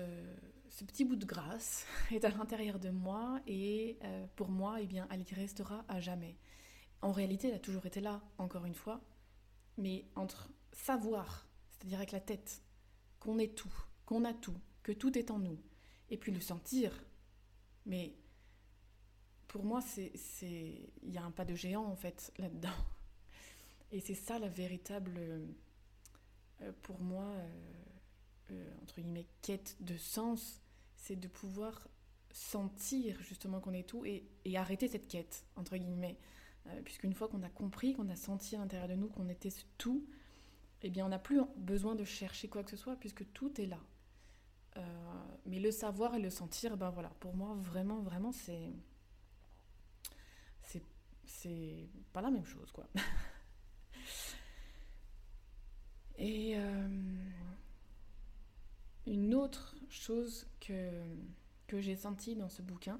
[0.69, 3.97] ce petit bout de grâce est à l'intérieur de moi et
[4.35, 6.37] pour moi, eh elle y restera à jamais.
[7.01, 9.01] En réalité, elle a toujours été là, encore une fois,
[9.77, 12.61] mais entre savoir, c'est-à-dire avec la tête,
[13.19, 13.73] qu'on est tout,
[14.05, 15.59] qu'on a tout, que tout est en nous,
[16.09, 17.05] et puis le sentir,
[17.85, 18.15] Mais
[19.47, 22.69] pour moi, c'est, il y a un pas de géant en fait là-dedans.
[23.91, 27.73] Et c'est ça la véritable, euh, pour moi, euh,
[28.51, 30.61] euh, entre guillemets, quête de sens,
[30.95, 31.87] c'est de pouvoir
[32.31, 34.25] sentir justement qu'on est tout et,
[34.55, 36.17] arrêter cette quête, entre guillemets.
[36.85, 40.07] Puisqu'une fois qu'on a compris, qu'on a senti à l'intérieur de nous qu'on était tout,
[40.81, 43.65] eh bien on n'a plus besoin de chercher quoi que ce soit puisque tout est
[43.65, 43.79] là.
[45.45, 48.71] mais le savoir et le sentir, ben voilà, pour moi vraiment, vraiment, c'est
[51.43, 52.87] c'est pas la même chose, quoi.
[56.17, 56.87] Et euh,
[59.05, 60.91] une autre chose que,
[61.67, 62.99] que j'ai sentie dans ce bouquin,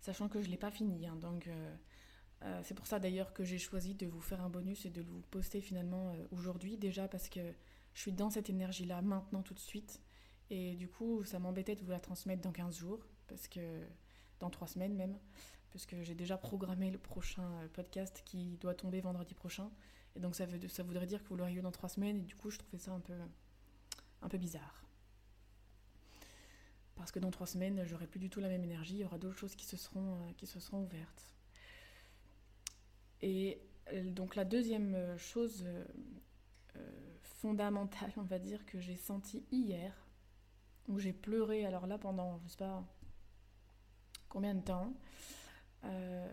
[0.00, 1.74] sachant que je ne l'ai pas fini, hein, donc euh,
[2.42, 5.02] euh, c'est pour ça d'ailleurs que j'ai choisi de vous faire un bonus et de
[5.02, 7.40] vous poster finalement aujourd'hui, déjà parce que
[7.94, 10.00] je suis dans cette énergie-là maintenant tout de suite,
[10.50, 13.60] et du coup ça m'embêtait de vous la transmettre dans 15 jours, parce que
[14.40, 15.18] dans 3 semaines même,
[15.74, 19.72] puisque j'ai déjà programmé le prochain euh, podcast qui doit tomber vendredi prochain.
[20.14, 22.22] Et donc ça, veut, ça voudrait dire que vous l'auriez eu dans trois semaines, et
[22.22, 23.14] du coup je trouvais ça un peu,
[24.22, 24.83] un peu bizarre.
[26.96, 29.18] Parce que dans trois semaines, j'aurai plus du tout la même énergie, il y aura
[29.18, 31.30] d'autres choses qui se seront, euh, ouvertes.
[33.20, 33.60] Et
[33.92, 35.66] euh, donc la deuxième chose
[37.22, 40.08] fondamentale, on va dire, que j'ai sentie hier,
[40.88, 42.84] où j'ai pleuré, alors là pendant, je sais pas
[44.28, 44.92] combien de temps,
[45.84, 46.26] euh,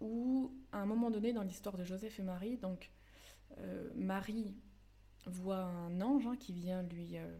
[0.00, 2.90] où à un moment donné dans l'histoire de Joseph et Marie, donc
[3.58, 4.54] euh, Marie
[5.26, 7.38] voit un ange hein, qui vient lui, euh,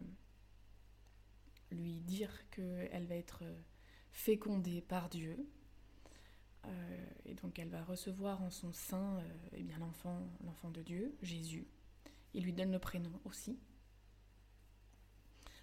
[1.71, 3.43] lui dire qu'elle va être
[4.11, 5.37] fécondée par Dieu.
[7.25, 11.67] et donc elle va recevoir en son sein eh bien l'enfant, l'enfant de Dieu, Jésus.
[12.33, 13.57] Il lui donne le prénom aussi.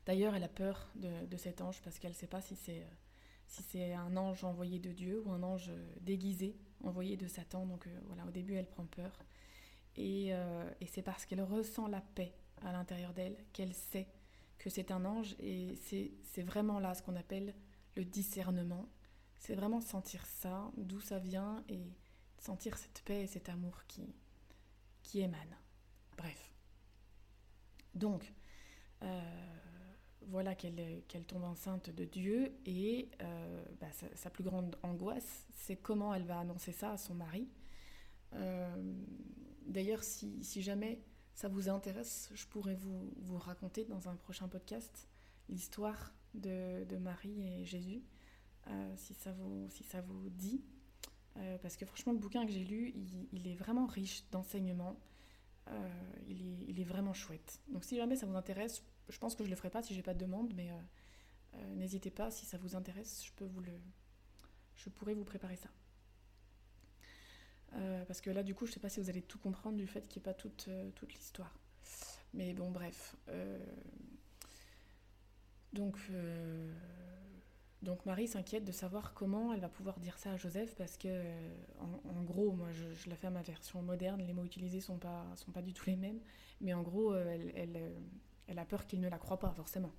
[0.07, 2.87] D'ailleurs, elle a peur de, cet ange parce qu'elle ne sait pas si c'est
[3.47, 5.71] si c'est un ange envoyé de Dieu ou un ange
[6.03, 7.67] déguisé envoyé de Satan.
[7.67, 9.19] Donc euh, voilà, au début, elle prend peur.
[9.99, 14.07] Euh, et, c'est parce qu'elle ressent la paix à l'intérieur d'elle qu'elle sait
[14.59, 15.35] que c'est un ange.
[15.41, 17.55] Et c'est vraiment là ce qu'on appelle
[17.97, 18.89] le discernement.
[19.39, 21.93] C'est vraiment sentir ça, d'où ça vient, et
[22.39, 24.15] sentir cette paix et cet amour qui,
[25.03, 25.57] qui émane.
[26.17, 26.53] Bref.
[27.95, 28.33] Donc,
[29.03, 29.21] euh,
[30.29, 36.15] voilà qu'elle tombe enceinte de Dieu et euh, bah, sa, plus grande angoisse, c'est comment
[36.15, 37.49] elle va annoncer ça à son mari.
[38.35, 38.77] Euh,
[39.67, 41.01] d'ailleurs, si, jamais
[41.39, 45.09] ça vous intéresse, je pourrais vous, vous raconter dans un prochain podcast
[45.49, 48.03] l'histoire de, Marie et Jésus,
[48.67, 50.61] euh, si, ça vous, si ça vous dit.
[51.63, 52.93] parce que franchement, le bouquin que j'ai lu,
[53.33, 54.99] il, est vraiment riche d'enseignements.
[56.27, 57.61] il, est, il est vraiment chouette.
[57.69, 60.03] Donc si jamais ça vous intéresse, je pense que je le ferai pas si j'ai
[60.03, 60.75] pas de demande, mais euh,
[61.55, 63.73] euh, n'hésitez pas, si ça vous intéresse, je peux vous le,
[64.77, 65.71] je pourrais vous préparer ça.
[67.75, 69.87] Euh, parce que là, du coup, je sais pas si vous allez tout comprendre du
[69.87, 71.59] fait qu'il n'y ait pas toute, toute l'histoire.
[72.35, 73.17] Mais bon, bref.
[75.73, 75.99] donc,
[77.83, 81.23] donc Marie s'inquiète de savoir comment elle va pouvoir dire ça à Joseph parce que,
[81.81, 84.99] en, gros, moi je, je, la fais à ma version moderne, les mots utilisés sont
[84.99, 86.21] pas, sont pas du tout les mêmes,
[86.61, 87.93] mais en gros, elle, elle,
[88.47, 89.93] elle a peur qu'il ne la croit pas, forcément.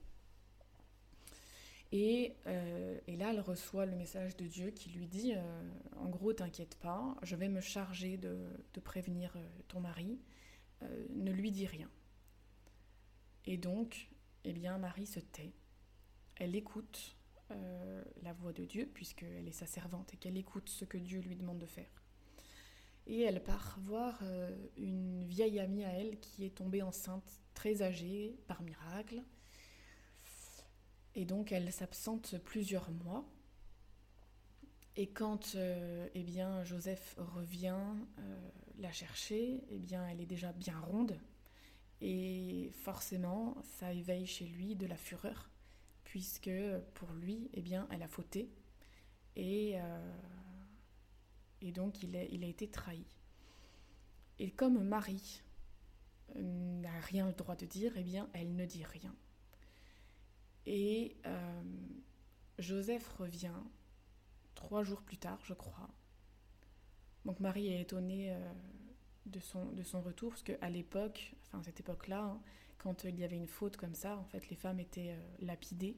[1.91, 6.07] Et, euh, et, là, elle reçoit le message de Dieu qui lui dit, euh, en
[6.07, 8.37] gros, t'inquiète pas, je vais me charger de,
[8.83, 10.19] prévenir euh, ton mari,
[11.09, 11.89] ne lui dis rien.
[13.45, 14.09] Et donc,
[14.45, 15.53] eh bien, Marie se tait,
[16.37, 17.17] elle écoute
[18.21, 21.35] la voix de Dieu, puisqu'elle est sa servante, et qu'elle écoute ce que Dieu lui
[21.35, 22.03] demande de faire.
[23.07, 24.23] Et elle part voir
[24.77, 29.21] une vieille amie à elle qui est tombée enceinte très âgée par miracle.
[31.15, 33.25] Et donc elle s'absente plusieurs mois.
[34.95, 37.79] Et quand euh, eh bien, Joseph revient
[38.17, 41.17] euh, la chercher, eh bien, elle est déjà bien ronde.
[42.01, 45.49] Et forcément, ça éveille chez lui de la fureur,
[46.03, 46.51] puisque
[46.95, 48.49] pour lui, eh bien, elle a fauté.
[49.37, 53.05] Et, euh, donc, il a, il a été trahi.
[54.37, 55.41] Et comme Marie
[56.35, 59.15] n'a rien le droit de dire, eh bien, elle ne dit rien.
[60.65, 61.61] Et euh,
[62.57, 63.53] Joseph revient
[64.55, 65.89] trois jours plus tard, je crois.
[67.25, 68.53] Donc Marie est étonnée euh,
[69.25, 72.41] de, son, de son retour, parce qu'à l'époque, enfin cette époque-là, hein,
[72.77, 75.97] quand il y avait une faute comme ça, en fait, les femmes étaient euh, lapidées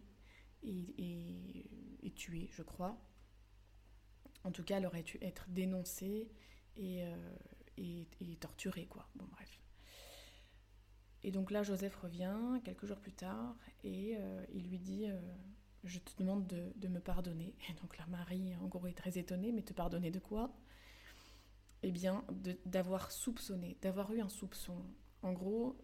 [0.63, 2.97] et, tuées, je crois.
[4.43, 6.30] En tout cas, elle aurait dû être dénoncée
[6.76, 7.04] et,
[7.78, 9.08] et, et torturée, quoi.
[9.15, 9.62] Bon, bref.
[11.23, 15.19] Et donc là, Joseph revient quelques jours plus tard et euh, il lui dit, euh,
[15.84, 17.53] je te demande de, me pardonner.
[17.69, 20.51] Et donc la Marie, en gros, est très étonnée, mais te pardonner de quoi?
[21.84, 22.23] Eh bien,
[22.65, 24.75] d'avoir soupçonné, d'avoir eu un soupçon.
[25.23, 25.77] En gros,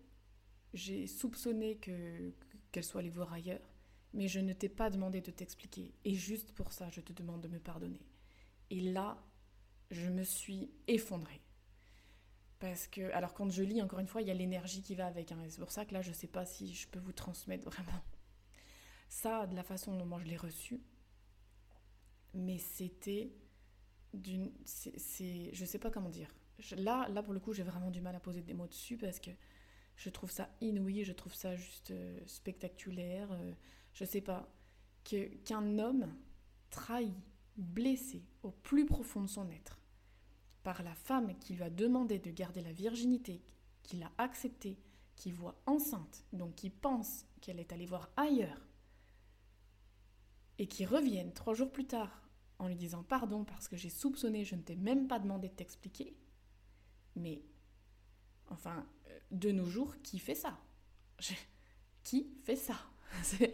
[0.73, 2.34] j'ai soupçonné que
[2.71, 3.73] qu'elle soit allée voir ailleurs,
[4.13, 5.93] mais je ne t'ai pas demandé de t'expliquer.
[6.06, 8.06] Et juste pour ça, je te demande de me pardonner.
[8.69, 9.17] Et là,
[9.89, 11.41] je me suis effondrée.
[12.60, 15.08] Parce que, alors quand je lis, encore une fois, il y a l'énergie qui va
[15.08, 15.32] avec.
[15.32, 17.65] Hein, c'est pour ça que là, je ne sais pas si je peux vous transmettre
[17.70, 18.04] vraiment
[19.10, 20.82] ça de la façon dont moi je l'ai reçu.
[22.34, 23.32] Mais c'était
[24.13, 24.52] d'une.
[24.65, 26.34] C'est, je sais pas comment dire.
[26.78, 29.20] là, là, pour le coup, j'ai vraiment du mal à poser des mots dessus parce
[29.20, 29.32] que
[29.96, 33.32] je trouve ça inouï, je trouve ça juste euh, spectaculaire.
[33.32, 33.54] Euh,
[33.93, 34.52] je sais pas.
[35.04, 36.13] Que, qu'un homme
[36.70, 37.13] trahi,
[37.56, 39.80] blessé au plus profond de son être
[40.67, 43.41] par la femme qui lui a demandé de garder la virginité,
[43.84, 44.77] qui l'a acceptée,
[45.15, 48.67] qui voit enceinte, donc qui pense qu'elle est allée voir ailleurs,
[50.58, 52.21] et qui revienne trois jours plus tard
[52.60, 55.53] en lui disant pardon parce que j'ai soupçonné, je ne t'ai même pas demandé de
[55.53, 56.17] t'expliquer.
[57.15, 57.41] Mais,
[58.49, 60.60] enfin, euh, de nos jours, qui fait ça?
[62.03, 62.75] Qui fait ça?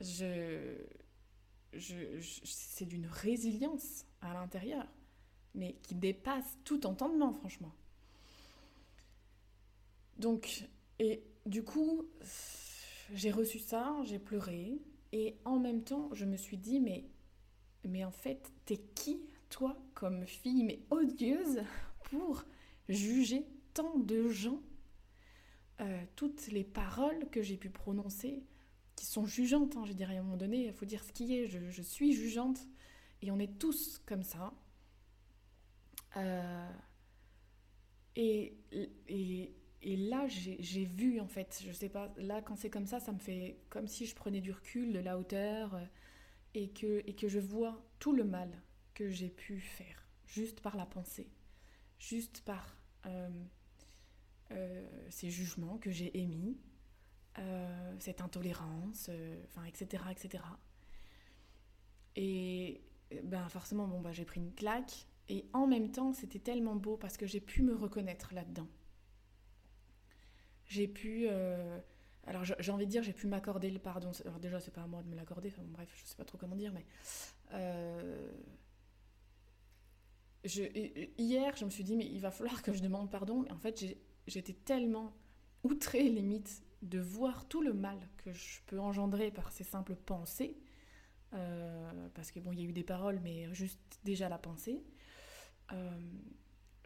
[0.00, 0.84] Je,
[2.44, 4.86] C'est d'une résilience à l'intérieur
[5.56, 7.72] mais qui dépasse tout entendement, franchement.
[10.18, 12.04] Donc, et du coup,
[13.12, 14.78] j'ai reçu ça, j'ai pleuré,
[15.12, 17.04] et en même temps, je me suis dit, mais,
[17.84, 21.62] mais en fait, t'es qui, toi, comme fille, mais odieuse,
[22.04, 22.44] pour
[22.88, 24.60] juger tant de gens?
[25.80, 28.42] Euh, Toutes les paroles que j'ai pu prononcer,
[28.94, 31.36] qui sont jugeantes, hein, je dirais à un moment donné, il faut dire ce qui
[31.36, 32.58] est, je, je suis jugeante,
[33.20, 34.54] et on est tous comme ça,
[36.16, 36.70] euh,
[38.14, 38.56] et,
[39.08, 43.00] et, et, là, j'ai vu, en fait, je sais pas, là, quand c'est comme ça,
[43.00, 45.84] ça me fait comme si je prenais du recul, de la hauteur, euh,
[46.54, 48.50] et, que, et que je vois tout le mal
[48.94, 51.30] que j'ai pu faire, juste par la pensée,
[51.98, 53.28] juste par euh,
[55.10, 56.56] ces jugements que j'ai émis,
[57.98, 59.10] cette intolérance,
[59.44, 60.42] enfin, etc., etc.
[62.14, 62.80] Et
[63.24, 66.96] ben forcément, bon, bah, j'ai pris une claque, et en même temps, c'était tellement beau
[66.96, 68.68] parce que j'ai pu me reconnaître là-dedans.
[70.66, 71.26] J'ai pu.
[71.28, 71.78] Euh,
[72.26, 74.10] alors, j'ai envie de dire, j'ai pu m'accorder le pardon.
[74.24, 75.52] Alors, déjà, c'est pas à moi de me l'accorder.
[75.68, 76.84] Bref, je sais pas trop comment dire, mais.
[77.52, 78.30] Euh,
[81.18, 83.44] hier, je me suis dit, mais il va falloir que je demande pardon.
[83.50, 83.84] En fait,
[84.26, 85.12] j'étais tellement
[85.64, 90.56] outrée, limite, de voir tout le mal que je peux engendrer par ces simples pensées.
[91.34, 94.84] Euh, parce que bon, il y a eu des paroles, mais juste déjà la pensée.
[95.72, 95.98] Euh,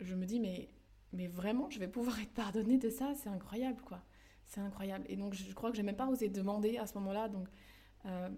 [0.00, 0.68] je me dis, mais,
[1.12, 4.02] mais vraiment, je vais pouvoir être pardonnée de ça, c'est incroyable, quoi.
[4.46, 5.04] C'est incroyable.
[5.08, 7.28] Et donc, je crois que j'ai même pas osé demander à ce moment-là.
[7.28, 7.48] Donc,
[8.06, 8.28] euh,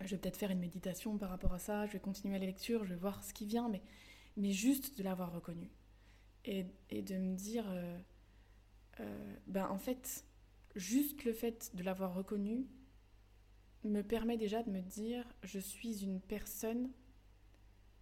[0.00, 1.86] je vais peut-être faire une méditation par rapport à ça.
[1.86, 3.82] Je vais continuer la lecture, je vais voir ce qui vient, mais,
[4.36, 5.70] mais juste de l'avoir reconnu.
[6.44, 7.64] Et, et, de me dire,
[9.00, 10.24] euh, ben en fait,
[10.74, 12.66] juste le fait de l'avoir reconnu
[13.84, 16.90] me permet déjà de me dire, je suis une personne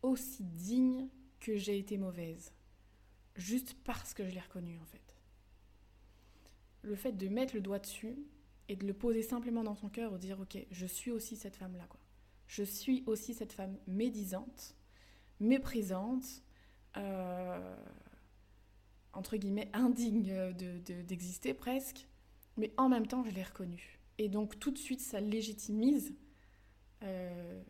[0.03, 1.09] aussi digne
[1.41, 2.53] que j'ai été mauvaise.
[3.37, 5.17] Juste parce que je l'ai reconnu en fait.
[6.83, 8.17] Le fait de mettre le doigt dessus
[8.69, 11.57] et de le poser simplement dans son cœur ou dire ok, je suis aussi cette
[11.57, 12.01] femme-là quoi.
[12.47, 14.77] Je suis aussi cette femme médisante,
[15.39, 16.43] méprisante,
[16.97, 17.77] euh,
[19.13, 20.53] entre guillemets indigne
[21.07, 22.07] d'exister presque,
[22.57, 24.01] mais en même temps je l'ai reconnu.
[24.19, 26.15] Et donc tout de suite ça légitimise
[27.03, 27.63] euh,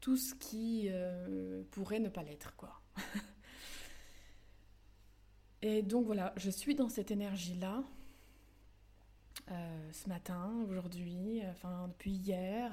[0.00, 2.79] tout ce qui euh, pourrait ne pas l'être quoi.
[5.62, 7.84] Et donc voilà, je suis dans cette énergie-là.
[9.50, 12.72] Euh, ce matin, aujourd'hui, enfin depuis hier,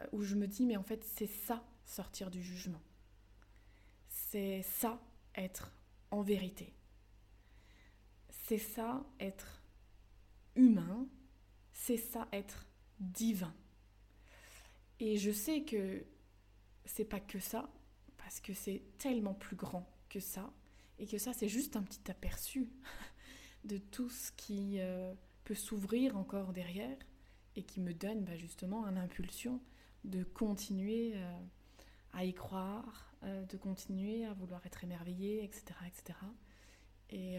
[0.00, 2.80] euh, où je me dis, mais en fait, c'est ça, sortir du jugement.
[4.08, 5.00] C'est ça,
[5.34, 5.72] être
[6.10, 6.72] en vérité.
[8.46, 9.62] C'est ça, être
[10.56, 11.06] humain.
[11.72, 12.66] C'est ça, être
[12.98, 13.54] divin.
[15.00, 16.04] Et je sais que
[16.84, 17.68] c'est pas que ça,
[18.24, 20.50] parce que c'est tellement plus grand que ça,
[20.98, 22.70] et que ça c'est juste un petit aperçu
[23.64, 25.12] de tout ce qui euh,
[25.44, 26.96] peut s'ouvrir encore derrière,
[27.54, 29.60] et qui me donne bah, justement une impulsion
[30.04, 31.38] de continuer euh,
[32.14, 35.64] à y croire, euh, de continuer à vouloir être émerveillé, etc.
[35.86, 36.18] etc.
[37.10, 37.38] Et,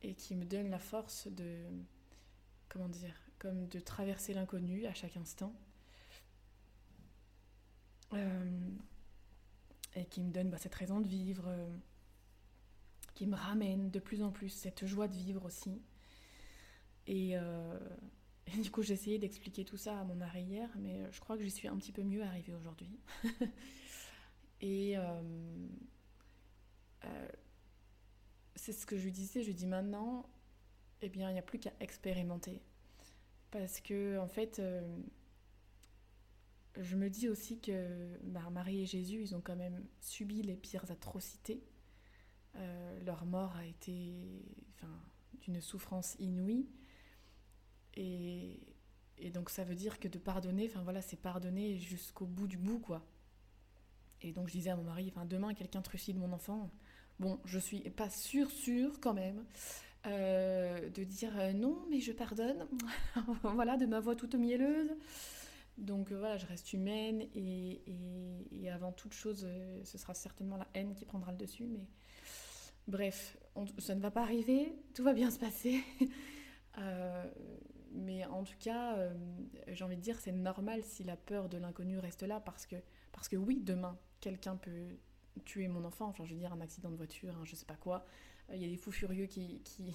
[0.00, 1.66] et qui me donne la force de,
[2.70, 5.52] comment dire, comme de traverser l'inconnu à chaque instant
[9.94, 11.68] et qui me donne bah, cette raison de vivre, euh,
[13.14, 15.82] qui me ramène de plus en plus cette joie de vivre aussi.
[17.06, 17.78] Et, euh,
[18.46, 21.36] Et du coup, j'ai essayé d'expliquer tout ça à mon mari hier, mais je crois
[21.36, 22.98] que j'y suis un petit peu mieux arrivée aujourd'hui.
[24.60, 24.96] et
[28.56, 30.28] c'est ce que je lui disais, je lui dis maintenant,
[31.00, 32.60] eh bien, il n'y a plus qu'à expérimenter.
[33.50, 34.60] Parce que, en fait,
[36.78, 40.56] je me dis aussi que bah, Marie et Jésus, ils ont quand même subi les
[40.56, 41.62] pires atrocités.
[42.56, 44.44] Euh, leur mort a été
[45.42, 46.68] d'une souffrance inouïe.
[47.96, 48.60] Et,
[49.34, 52.78] donc ça veut dire que de pardonner, enfin voilà, c'est pardonner jusqu'au bout du bout,
[52.78, 53.04] quoi.
[54.22, 56.70] Et donc je disais à mon mari, enfin demain quelqu'un trucide mon enfant,
[57.18, 59.44] bon, je suis pas sûre, sûre quand même,
[60.06, 62.66] euh, de dire euh, non, mais je pardonne,
[63.42, 64.90] voilà, de ma voix toute mielleuse.
[65.78, 67.80] Donc euh, voilà, je reste humaine et,
[68.70, 71.64] avant toute chose, euh, ce sera certainement la haine qui prendra le dessus.
[71.64, 71.86] Mais
[72.86, 73.36] bref,
[73.78, 75.82] ça ne va pas arriver, tout va bien se passer.
[76.78, 77.28] Euh,
[77.90, 78.96] mais en tout cas,
[79.66, 82.76] j'ai envie de dire, c'est normal si la peur de l'inconnu reste là parce que,
[83.10, 84.86] parce que oui, demain, quelqu'un peut
[85.44, 87.74] tuer mon enfant, enfin je veux dire un accident de voiture, je je sais pas
[87.74, 88.06] quoi.
[88.52, 89.92] Il y a des fous furieux qui, qui,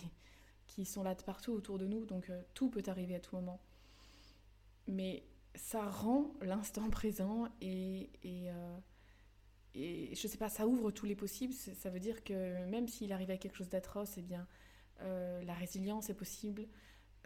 [0.67, 3.61] qui sont là de partout autour de nous, donc tout peut arriver à tout moment.
[4.87, 5.23] Mais
[5.55, 8.77] ça rend l'instant présent et, et, euh,
[9.73, 11.53] et, je sais pas, ça ouvre tous les possibles.
[11.53, 14.47] Ça veut dire que même s'il arrive à quelque chose d'atroce, eh bien,
[15.01, 16.67] euh, la résilience est possible.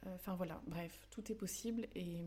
[0.05, 2.25] Euh, enfin voilà, bref, tout est possible et,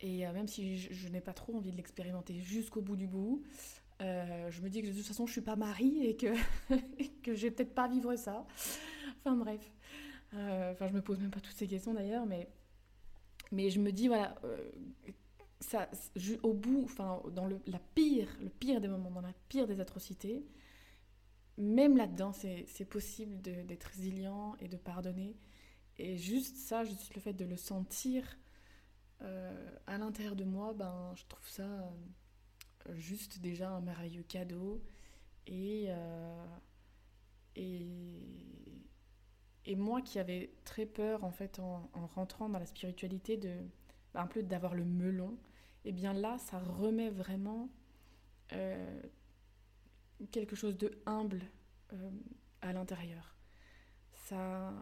[0.00, 3.44] et même si je, n'ai pas trop envie de l'expérimenter jusqu'au bout du bout,
[4.00, 6.34] je me dis que de toute façon je suis pas Marie et que,
[7.22, 8.44] que je vais peut-être pas vivre ça.
[9.20, 9.60] Enfin bref.
[10.32, 12.48] Enfin, je me pose même pas toutes ces questions d'ailleurs, mais
[13.52, 14.56] mais je me dis, voilà, euh,
[15.60, 15.88] ça,
[16.42, 19.78] au bout, enfin, dans le, la pire, le pire des moments, dans la pire des
[19.78, 20.44] atrocités,
[21.58, 25.36] même là-dedans, c'est possible d'être résilient et de pardonner.
[25.98, 28.24] Et juste ça, juste le fait de le sentir
[29.20, 34.82] euh, à l'intérieur de moi, ben, je trouve ça euh, juste déjà un merveilleux cadeau.
[35.46, 35.90] Et,
[37.56, 37.86] et,
[39.66, 43.56] et moi qui avais très peur en fait en, rentrant dans la spiritualité de
[44.14, 45.38] bah, un d'avoir le melon,
[45.84, 47.68] et eh bien là ça remet vraiment
[48.52, 49.02] euh,
[50.30, 51.42] quelque chose de humble
[51.92, 52.10] euh,
[52.60, 53.36] à l'intérieur.
[54.12, 54.72] Ça,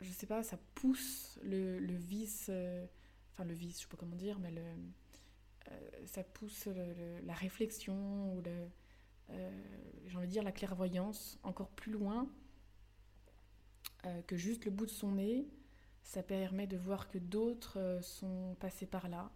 [0.00, 2.86] je sais pas, ça pousse le, vice, euh,
[3.32, 4.52] enfin le vice, je sais pas comment dire, mais
[6.04, 6.68] ça pousse
[7.24, 8.42] la réflexion ou
[10.06, 12.28] j'ai envie de dire la clairvoyance encore plus loin
[14.06, 15.48] euh, que juste le bout de son nez,
[16.02, 19.32] ça permet de voir que d'autres euh, sont passés par là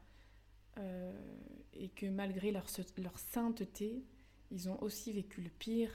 [0.79, 1.13] euh,
[1.73, 2.67] et que malgré leur,
[2.99, 4.05] leur, sainteté,
[4.53, 5.91] ils ont aussi vécu le pire.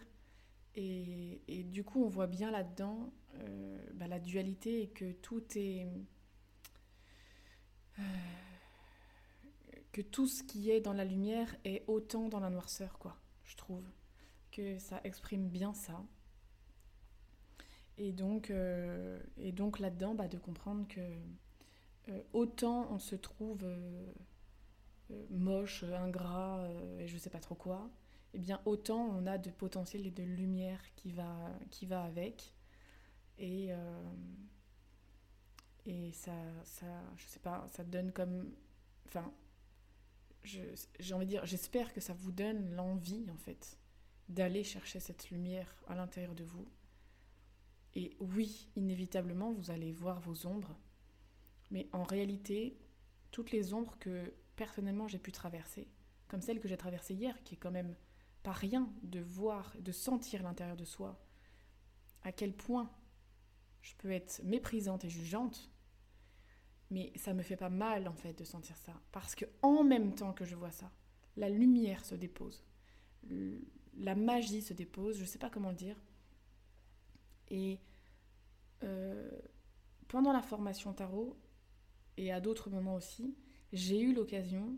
[0.77, 1.39] Et,
[1.71, 3.13] du coup, on voit bien là-dedans
[3.93, 5.87] bah, la dualité et que tout est...
[9.93, 13.55] que tout ce qui est dans la lumière est autant dans la noirceur, quoi, je
[13.55, 13.85] trouve.
[14.51, 16.03] Que ça exprime bien ça.
[17.97, 19.19] Et donc, euh,
[19.53, 20.99] donc là-dedans, bah, de comprendre que
[22.09, 24.13] euh, autant on se trouve euh,
[25.29, 26.67] moche, ingrat
[26.99, 27.89] et je sais pas trop quoi,
[28.33, 32.03] et eh bien autant on a de potentiel et de lumière qui va, qui va
[32.03, 32.53] avec.
[33.37, 33.71] Et,
[35.85, 36.31] et ça,
[36.63, 36.85] ça,
[37.17, 38.49] je sais pas, ça donne comme.
[39.07, 39.31] Enfin,
[40.43, 43.77] j'ai envie de dire, j'espère que ça vous donne l'envie en fait
[44.29, 46.65] d'aller chercher cette lumière à l'intérieur de vous
[47.95, 50.77] et oui, inévitablement, vous allez voir vos ombres.
[51.71, 52.77] Mais en réalité,
[53.31, 55.87] toutes les ombres que personnellement j'ai pu traverser,
[56.27, 57.95] comme celle que j'ai traversée hier, qui est quand même
[58.43, 61.19] pas rien de voir, de sentir l'intérieur de soi,
[62.23, 62.91] à quel point
[63.81, 65.71] je peux être méprisante et jugeante,
[66.91, 70.13] mais ça me fait pas mal en fait de sentir ça, parce que en même
[70.13, 70.91] temps que je vois ça,
[71.37, 72.63] la lumière se dépose,
[73.97, 75.97] la magie se dépose, je sais pas comment le dire,
[77.49, 77.79] et
[78.83, 79.29] euh,
[80.07, 81.37] pendant la formation tarot,
[82.17, 83.35] et à d'autres moments aussi,
[83.73, 84.77] j'ai eu l'occasion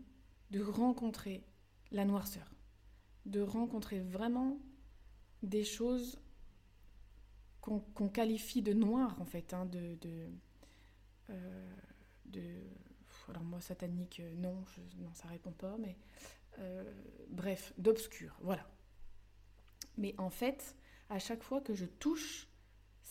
[0.50, 1.44] de rencontrer
[1.92, 2.54] la noirceur,
[3.26, 4.58] de rencontrer vraiment
[5.42, 6.20] des choses
[7.60, 9.98] qu'on qualifie de noires en fait, hein, de,
[11.30, 12.64] euh,
[13.28, 14.64] alors moi satanique euh, non,
[14.96, 15.96] non ça répond pas, mais
[17.28, 18.66] bref, d'obscur, voilà.
[19.96, 20.74] Mais en fait,
[21.10, 22.48] à chaque fois que je touche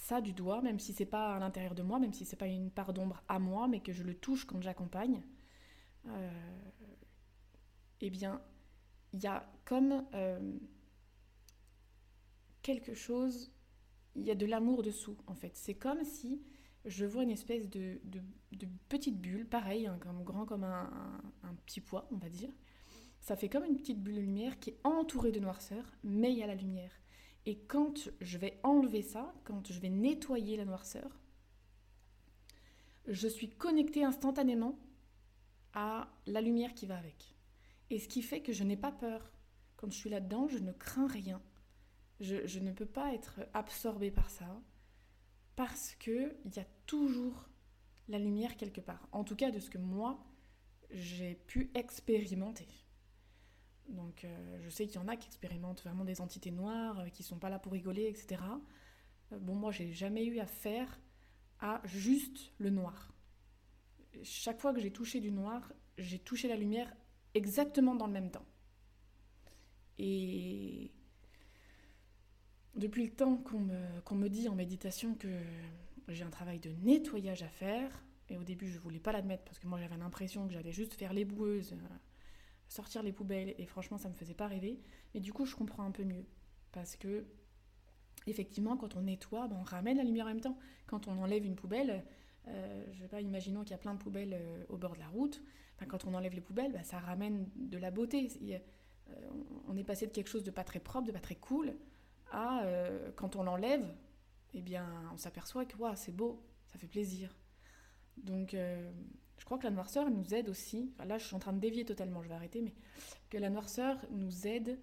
[0.08, 2.48] ça du doigt, même si c'est pas à l'intérieur de moi, même si c'est pas
[2.48, 5.22] une part d'ombre à moi, mais que je le touche quand j'accompagne,
[6.08, 6.32] euh,
[8.00, 8.42] eh bien,
[9.12, 10.58] il y a comme euh,
[12.62, 13.52] quelque chose,
[14.16, 15.58] il y a de l'amour dessous, en fait.
[15.58, 16.42] C'est comme si
[16.86, 18.00] je vois une espèce de,
[18.88, 21.20] petite bulle, pareil, hein, comme grand comme un,
[21.66, 22.54] petit pois, on va dire.
[23.20, 26.38] Ça fait comme une petite bulle de lumière qui est entourée de noirceur, mais il
[26.38, 26.92] y a la lumière.
[27.48, 31.18] Et quand je vais enlever ça, quand je vais nettoyer la noirceur,
[33.08, 34.78] je suis connectée instantanément
[35.74, 37.38] à la lumière qui va avec.
[37.90, 39.32] Et ce qui fait que je n'ai pas peur.
[39.78, 41.42] Quand je suis là-dedans, je ne crains rien.
[42.20, 44.62] Je, ne peux pas être absorbée par ça
[45.56, 47.48] parce qu'il y a toujours
[48.10, 49.08] la lumière quelque part.
[49.14, 50.20] En tout cas, de ce que moi,
[50.90, 52.68] j'ai pu expérimenter.
[53.90, 57.10] Donc, euh, je sais qu'il y en a qui expérimentent vraiment des entités noires, euh,
[57.10, 58.42] qui sont pas là pour rigoler, etc.
[59.32, 61.00] Euh, bon, moi, j'ai jamais eu affaire
[61.60, 63.14] à juste le noir.
[64.24, 66.94] Chaque fois que j'ai touché du noir, j'ai touché la lumière
[67.34, 68.46] exactement dans le même temps.
[70.00, 70.92] Et
[72.76, 75.30] depuis le temps qu'on me, dit en méditation que
[76.08, 79.58] j'ai un travail de nettoyage à faire, et au début je voulais pas l'admettre parce
[79.58, 81.98] que moi j'avais l'impression que j'allais juste faire les boueuses, euh,
[82.68, 84.80] sortir les poubelles, et franchement ça me faisait pas rêver.
[85.14, 86.26] Mais du coup je comprends un peu mieux
[86.72, 87.26] parce que
[88.26, 90.58] effectivement quand on nettoie, ben, on ramène la lumière en même temps.
[90.86, 92.04] Quand on enlève une poubelle,
[92.48, 95.00] euh, je sais pas, imaginons qu'il y a plein de poubelles euh, au bord de
[95.00, 95.42] la route,
[95.80, 98.30] ben, quand on enlève les poubelles, ben, ça ramène de la beauté.
[99.68, 101.74] on est passé de quelque chose de pas très propre, de pas très cool,
[102.32, 103.86] à euh, quand on l'enlève,
[104.54, 107.36] eh bien, on s'aperçoit que c'est beau, ça fait plaisir.
[108.18, 108.92] Donc, euh,
[109.38, 110.94] je crois que la noirceur nous aide aussi.
[111.06, 112.74] là, je suis en train de dévier totalement, je vais arrêter, mais
[113.30, 114.80] que la noirceur nous aide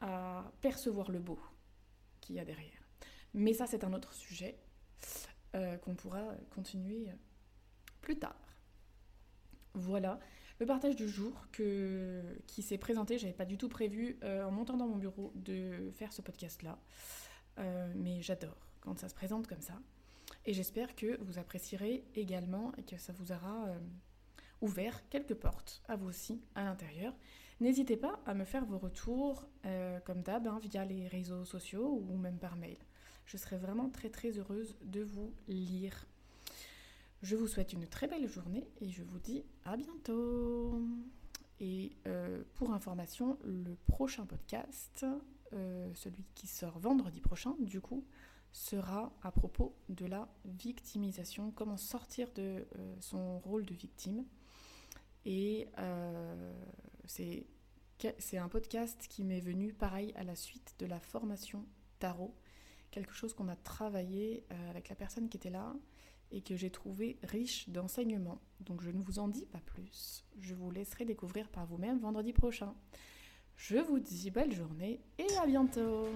[0.00, 1.38] à percevoir le beau
[2.20, 2.88] qu'il y a derrière.
[3.34, 4.58] Mais ça, c'est un autre sujet
[5.54, 7.08] euh, qu'on pourra continuer
[8.00, 8.36] plus tard.
[9.74, 10.18] Voilà
[10.62, 13.18] le partage du jour qui s'est présenté.
[13.18, 16.78] J'avais pas du tout prévu euh, en montant dans mon bureau de faire ce podcast-là.
[17.58, 19.74] Euh, mais j'adore quand ça se présente comme ça.
[20.44, 23.78] Et j'espère que vous apprécierez également et que ça vous aura euh,
[24.60, 27.14] ouvert quelques portes à vous aussi à l'intérieur.
[27.60, 29.46] N'hésitez pas à me faire vos retours
[30.04, 32.76] comme d'hab hein, via les réseaux sociaux ou même par mail.
[33.26, 36.06] Je serai vraiment très très heureuse de vous lire.
[37.22, 40.82] Je vous souhaite une très belle journée et je vous dis à bientôt.
[41.60, 45.06] Et euh, pour information, le prochain podcast,
[45.52, 48.04] euh, celui qui sort vendredi prochain, du coup,
[48.52, 54.24] sera à propos de la victimisation, comment sortir de euh, son rôle de victime.
[55.24, 55.68] Et
[57.06, 61.64] c'est un podcast qui m'est venu pareil à la suite de la formation
[62.00, 62.34] tarot,
[62.90, 65.74] quelque chose qu'on a travaillé avec la personne qui était là
[66.32, 68.40] et que j'ai trouvé riche d'enseignements.
[68.60, 70.24] Donc je ne vous en dis pas plus.
[70.40, 72.74] Je vous laisserai découvrir par vous-même vendredi prochain.
[73.56, 76.08] Je vous dis belle journée et à bientôt